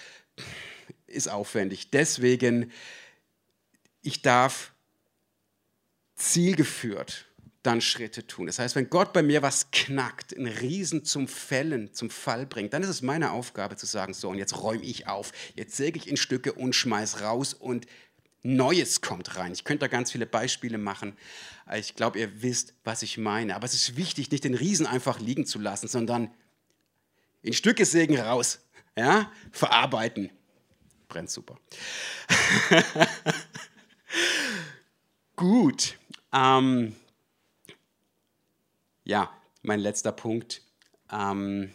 Ist 1.05 1.29
aufwendig. 1.29 1.89
Deswegen, 1.91 2.71
ich 4.01 4.21
darf 4.21 4.71
zielgeführt 6.15 7.26
dann 7.63 7.81
Schritte 7.81 8.25
tun. 8.25 8.47
Das 8.47 8.59
heißt, 8.59 8.75
wenn 8.75 8.89
Gott 8.89 9.13
bei 9.13 9.23
mir 9.23 9.41
was 9.41 9.71
knackt, 9.71 10.35
einen 10.35 10.47
Riesen 10.47 11.03
zum 11.03 11.27
Fällen, 11.27 11.93
zum 11.93 12.09
Fall 12.09 12.45
bringt, 12.45 12.73
dann 12.73 12.83
ist 12.83 12.89
es 12.89 13.01
meine 13.01 13.31
Aufgabe 13.31 13.75
zu 13.75 13.85
sagen, 13.85 14.13
so, 14.13 14.29
und 14.29 14.37
jetzt 14.37 14.61
räume 14.61 14.83
ich 14.83 15.07
auf, 15.07 15.31
jetzt 15.55 15.75
säge 15.75 15.97
ich 15.97 16.07
in 16.07 16.17
Stücke 16.17 16.53
und 16.53 16.73
schmeiß 16.73 17.21
raus 17.21 17.53
und 17.53 17.87
Neues 18.43 19.01
kommt 19.01 19.35
rein. 19.35 19.51
Ich 19.51 19.65
könnte 19.65 19.81
da 19.81 19.87
ganz 19.87 20.11
viele 20.11 20.25
Beispiele 20.25 20.77
machen. 20.77 21.17
Ich 21.75 21.95
glaube, 21.95 22.19
ihr 22.19 22.41
wisst, 22.41 22.75
was 22.85 23.01
ich 23.01 23.17
meine. 23.17 23.55
Aber 23.55 23.65
es 23.65 23.73
ist 23.73 23.97
wichtig, 23.97 24.31
nicht 24.31 24.45
den 24.45 24.53
Riesen 24.53 24.85
einfach 24.85 25.19
liegen 25.19 25.45
zu 25.45 25.59
lassen, 25.59 25.87
sondern 25.87 26.31
in 27.41 27.53
Stücke 27.53 27.85
sägen 27.85 28.17
raus, 28.17 28.59
ja, 28.95 29.31
verarbeiten. 29.51 30.29
Brennt 31.09 31.29
super. 31.29 31.59
Gut. 35.35 35.97
Ähm, 36.33 36.95
ja, 39.07 39.31
mein 39.61 39.79
letzter 39.79 40.11
Punkt. 40.11 40.61
Ähm, 41.11 41.71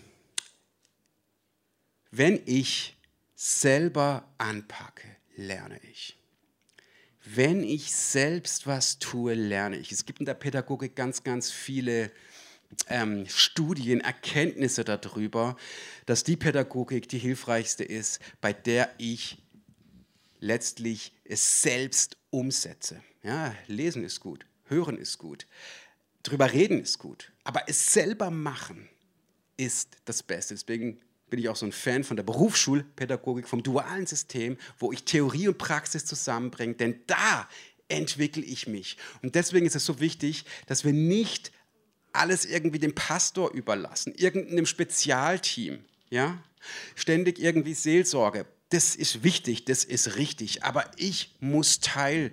wenn 2.11 2.42
ich 2.45 2.97
selber 3.35 4.29
anpacke, 4.37 5.09
lerne 5.35 5.81
ich. 5.90 6.18
Wenn 7.25 7.64
ich 7.64 7.92
selbst 7.95 8.66
was 8.66 8.99
tue, 8.99 9.35
lerne 9.35 9.79
ich. 9.79 9.92
Es 9.92 10.05
gibt 10.05 10.21
in 10.21 10.27
der 10.27 10.35
Pädagogik 10.35 10.95
ganz, 10.95 11.23
ganz 11.23 11.51
viele 11.51 12.11
ähm, 12.88 13.27
Studien, 13.29 14.01
Erkenntnisse 14.01 14.85
darüber, 14.85 15.57
dass 16.05 16.25
die 16.25 16.37
Pädagogik 16.37 17.09
die 17.09 17.18
hilfreichste 17.18 17.85
ist, 17.85 18.21
bei 18.40 18.53
der 18.53 18.92
ich 18.99 19.38
letztlich 20.40 21.12
es 21.25 21.62
selbst 21.62 22.18
umsetze. 22.31 23.03
Ja, 23.23 23.55
lesen 23.68 24.05
ist 24.05 24.21
gut, 24.21 24.45
hören 24.64 24.99
ist 24.99 25.16
gut, 25.18 25.47
drüber 26.22 26.52
reden 26.52 26.80
ist 26.80 26.98
gut, 26.98 27.32
aber 27.44 27.64
es 27.68 27.92
selber 27.92 28.30
machen 28.30 28.88
ist 29.56 29.96
das 30.04 30.22
Beste. 30.22 30.54
Deswegen 30.54 31.00
bin 31.28 31.38
ich 31.38 31.48
auch 31.48 31.56
so 31.56 31.66
ein 31.66 31.72
Fan 31.72 32.04
von 32.04 32.16
der 32.16 32.24
Berufsschulpädagogik, 32.24 33.48
vom 33.48 33.62
dualen 33.62 34.06
System, 34.06 34.56
wo 34.78 34.92
ich 34.92 35.04
Theorie 35.04 35.48
und 35.48 35.58
Praxis 35.58 36.04
zusammenbringe, 36.04 36.74
denn 36.74 37.00
da 37.06 37.48
entwickle 37.88 38.42
ich 38.42 38.66
mich. 38.66 38.96
Und 39.22 39.35
deswegen 39.35 39.66
ist 39.66 39.76
es 39.76 39.87
so 39.87 40.00
wichtig, 40.00 40.44
dass 40.66 40.85
wir 40.85 40.92
nicht 40.92 41.52
alles 42.12 42.44
irgendwie 42.44 42.78
dem 42.78 42.94
Pastor 42.94 43.52
überlassen, 43.52 44.14
irgendeinem 44.14 44.66
Spezialteam, 44.66 45.85
ja? 46.11 46.42
Ständig 46.94 47.38
irgendwie 47.38 47.74
Seelsorge. 47.74 48.46
Das 48.68 48.94
ist 48.94 49.24
wichtig, 49.24 49.64
das 49.64 49.85
ist 49.85 50.16
richtig, 50.16 50.64
aber 50.64 50.90
ich 50.96 51.35
muss 51.40 51.80
Teil 51.80 52.32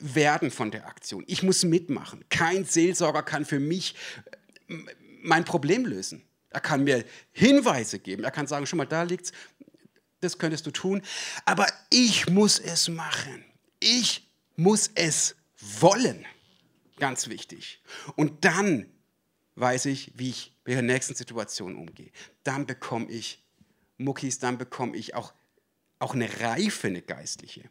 werden 0.00 0.50
von 0.50 0.70
der 0.70 0.86
Aktion. 0.86 1.24
Ich 1.26 1.42
muss 1.42 1.64
mitmachen. 1.64 2.24
Kein 2.28 2.64
Seelsorger 2.64 3.22
kann 3.22 3.44
für 3.44 3.60
mich 3.60 3.94
äh, 4.68 4.76
mein 5.22 5.44
Problem 5.44 5.84
lösen. 5.84 6.24
Er 6.48 6.60
kann 6.60 6.84
mir 6.84 7.04
Hinweise 7.32 7.98
geben. 7.98 8.24
Er 8.24 8.30
kann 8.30 8.46
sagen, 8.46 8.66
schon 8.66 8.78
mal 8.78 8.86
da 8.86 9.04
liegt's, 9.04 9.32
das 10.20 10.38
könntest 10.38 10.66
du 10.66 10.70
tun. 10.70 11.02
Aber 11.44 11.66
ich 11.90 12.28
muss 12.28 12.58
es 12.58 12.88
machen. 12.88 13.44
Ich 13.78 14.28
muss 14.56 14.90
es 14.94 15.36
wollen. 15.80 16.26
Ganz 16.98 17.28
wichtig. 17.28 17.82
Und 18.16 18.44
dann 18.44 18.86
weiß 19.54 19.86
ich, 19.86 20.12
wie 20.16 20.30
ich 20.30 20.56
mit 20.64 20.74
der 20.74 20.82
nächsten 20.82 21.14
Situation 21.14 21.76
umgehe. 21.76 22.10
Dann 22.42 22.66
bekomme 22.66 23.10
ich 23.10 23.42
Muckis, 23.98 24.38
dann 24.38 24.58
bekomme 24.58 24.96
ich 24.96 25.14
auch, 25.14 25.32
auch 25.98 26.14
eine 26.14 26.40
Reife, 26.40 26.88
eine 26.88 27.02
geistliche 27.02 27.68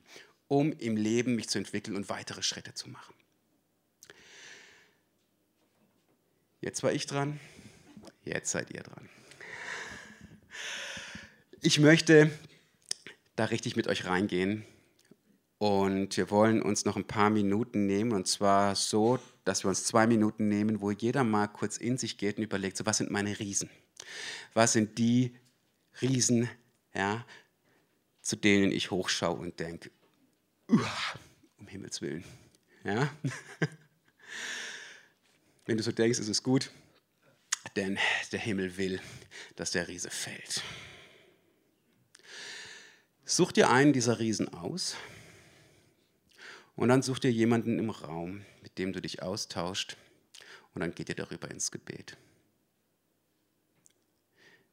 um 0.49 0.73
im 0.73 0.97
Leben 0.97 1.35
mich 1.35 1.47
zu 1.47 1.59
entwickeln 1.59 1.95
und 1.95 2.09
weitere 2.09 2.43
Schritte 2.43 2.73
zu 2.73 2.89
machen. 2.89 3.13
Jetzt 6.59 6.83
war 6.83 6.91
ich 6.91 7.05
dran, 7.05 7.39
jetzt 8.25 8.51
seid 8.51 8.71
ihr 8.71 8.83
dran. 8.83 9.07
Ich 11.61 11.79
möchte 11.79 12.29
da 13.35 13.45
richtig 13.45 13.77
mit 13.77 13.87
euch 13.87 14.05
reingehen 14.05 14.65
Und 15.59 16.15
wir 16.15 16.31
wollen 16.31 16.61
uns 16.61 16.85
noch 16.85 16.95
ein 16.95 17.05
paar 17.05 17.29
Minuten 17.29 17.85
nehmen, 17.85 18.13
und 18.13 18.27
zwar 18.27 18.75
so, 18.75 19.19
dass 19.43 19.65
wir 19.65 19.69
uns 19.69 19.83
zwei 19.83 20.07
Minuten 20.07 20.47
nehmen, 20.47 20.79
wo 20.79 20.89
jeder 20.89 21.25
mal 21.25 21.47
kurz 21.47 21.75
in 21.75 21.97
sich 21.97 22.17
geht 22.17 22.37
und 22.37 22.43
überlegt, 22.43 22.77
so 22.77 22.85
was 22.85 22.97
sind 22.97 23.11
meine 23.11 23.37
Riesen? 23.39 23.69
Was 24.53 24.71
sind 24.73 24.97
die 24.97 25.35
Riesen, 26.01 26.49
ja, 26.93 27.25
zu 28.21 28.37
denen 28.37 28.71
ich 28.71 28.89
hochschaue 28.89 29.37
und 29.37 29.59
denke, 29.59 29.91
um 30.69 31.67
Himmels 31.67 32.01
Willen. 32.01 32.23
Ja? 32.83 33.11
Wenn 35.65 35.77
du 35.77 35.83
so 35.83 35.91
denkst, 35.91 36.19
ist 36.19 36.29
es 36.29 36.43
gut, 36.43 36.71
denn 37.75 37.97
der 38.31 38.39
Himmel 38.39 38.77
will, 38.77 39.01
dass 39.55 39.71
der 39.71 39.87
Riese 39.87 40.09
fällt. 40.09 40.63
Such 43.25 43.51
dir 43.51 43.69
einen 43.69 43.93
dieser 43.93 44.19
Riesen 44.19 44.53
aus 44.53 44.95
und 46.75 46.89
dann 46.89 47.01
such 47.01 47.19
dir 47.19 47.31
jemanden 47.31 47.77
im 47.77 47.89
Raum, 47.89 48.45
mit 48.63 48.77
dem 48.77 48.93
du 48.93 49.01
dich 49.01 49.21
austauscht 49.21 49.97
und 50.73 50.81
dann 50.81 50.95
geht 50.95 51.09
ihr 51.09 51.15
darüber 51.15 51.51
ins 51.51 51.71
Gebet. 51.71 52.17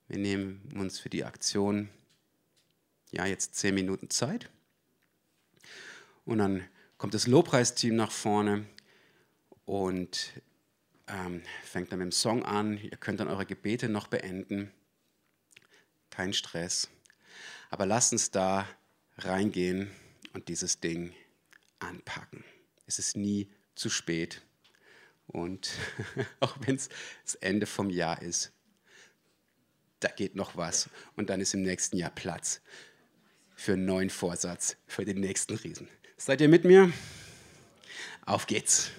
Wir 0.09 0.19
nehmen 0.19 0.73
uns 0.75 1.01
für 1.01 1.11
die 1.11 1.25
Aktion 1.25 1.89
ja 3.11 3.27
jetzt 3.27 3.57
zehn 3.57 3.75
Minuten 3.75 4.09
Zeit 4.09 4.51
und 6.27 6.39
dann 6.39 6.69
kommt 6.99 7.15
das 7.15 7.27
Lobpreisteam 7.27 7.97
nach 7.97 8.11
vorne 8.11 8.67
und 9.65 10.33
ähm, 11.07 11.43
fängt 11.63 11.93
dann 11.93 12.01
mit 12.01 12.07
dem 12.07 12.13
Song 12.13 12.45
an. 12.45 12.79
Ihr 12.79 12.97
könnt 12.99 13.21
dann 13.21 13.29
eure 13.29 13.47
Gebete 13.47 13.89
noch 13.89 14.09
beenden. 14.09 14.73
Kein 16.11 16.33
Stress. 16.33 16.91
Aber 17.71 17.87
lasst 17.87 18.13
uns 18.13 18.31
da 18.31 18.69
reingehen 19.19 19.91
und 20.33 20.49
dieses 20.49 20.81
Ding 20.81 21.15
anpacken. 21.79 22.45
Es 22.87 22.99
ist 22.99 23.17
nie 23.17 23.49
zu 23.75 23.89
spät. 23.89 24.43
Und 25.29 25.71
auch 26.41 26.57
wenn 26.61 26.75
es 26.75 26.89
das 27.25 27.37
Ende 27.37 27.67
vom 27.67 27.89
Jahr 27.89 28.21
ist, 28.21 28.53
da 30.01 30.09
geht 30.09 30.35
noch 30.35 30.57
was. 30.57 30.91
Und 31.15 31.31
dann 31.31 31.41
ist 31.41 31.55
im 31.55 31.63
nächsten 31.63 31.97
Jahr 31.97 32.11
Platz 32.11 32.61
für 33.55 33.75
einen 33.75 33.87
neuen 33.87 34.11
Vorsatz, 34.11 34.77
für 34.87 35.05
den 35.05 35.21
nächsten 35.21 35.55
Riesen. 35.55 35.89
Seid 36.19 36.41
ihr 36.41 36.49
mit 36.49 36.65
mir? 36.65 36.91
Auf 38.25 38.47
geht's. 38.47 38.91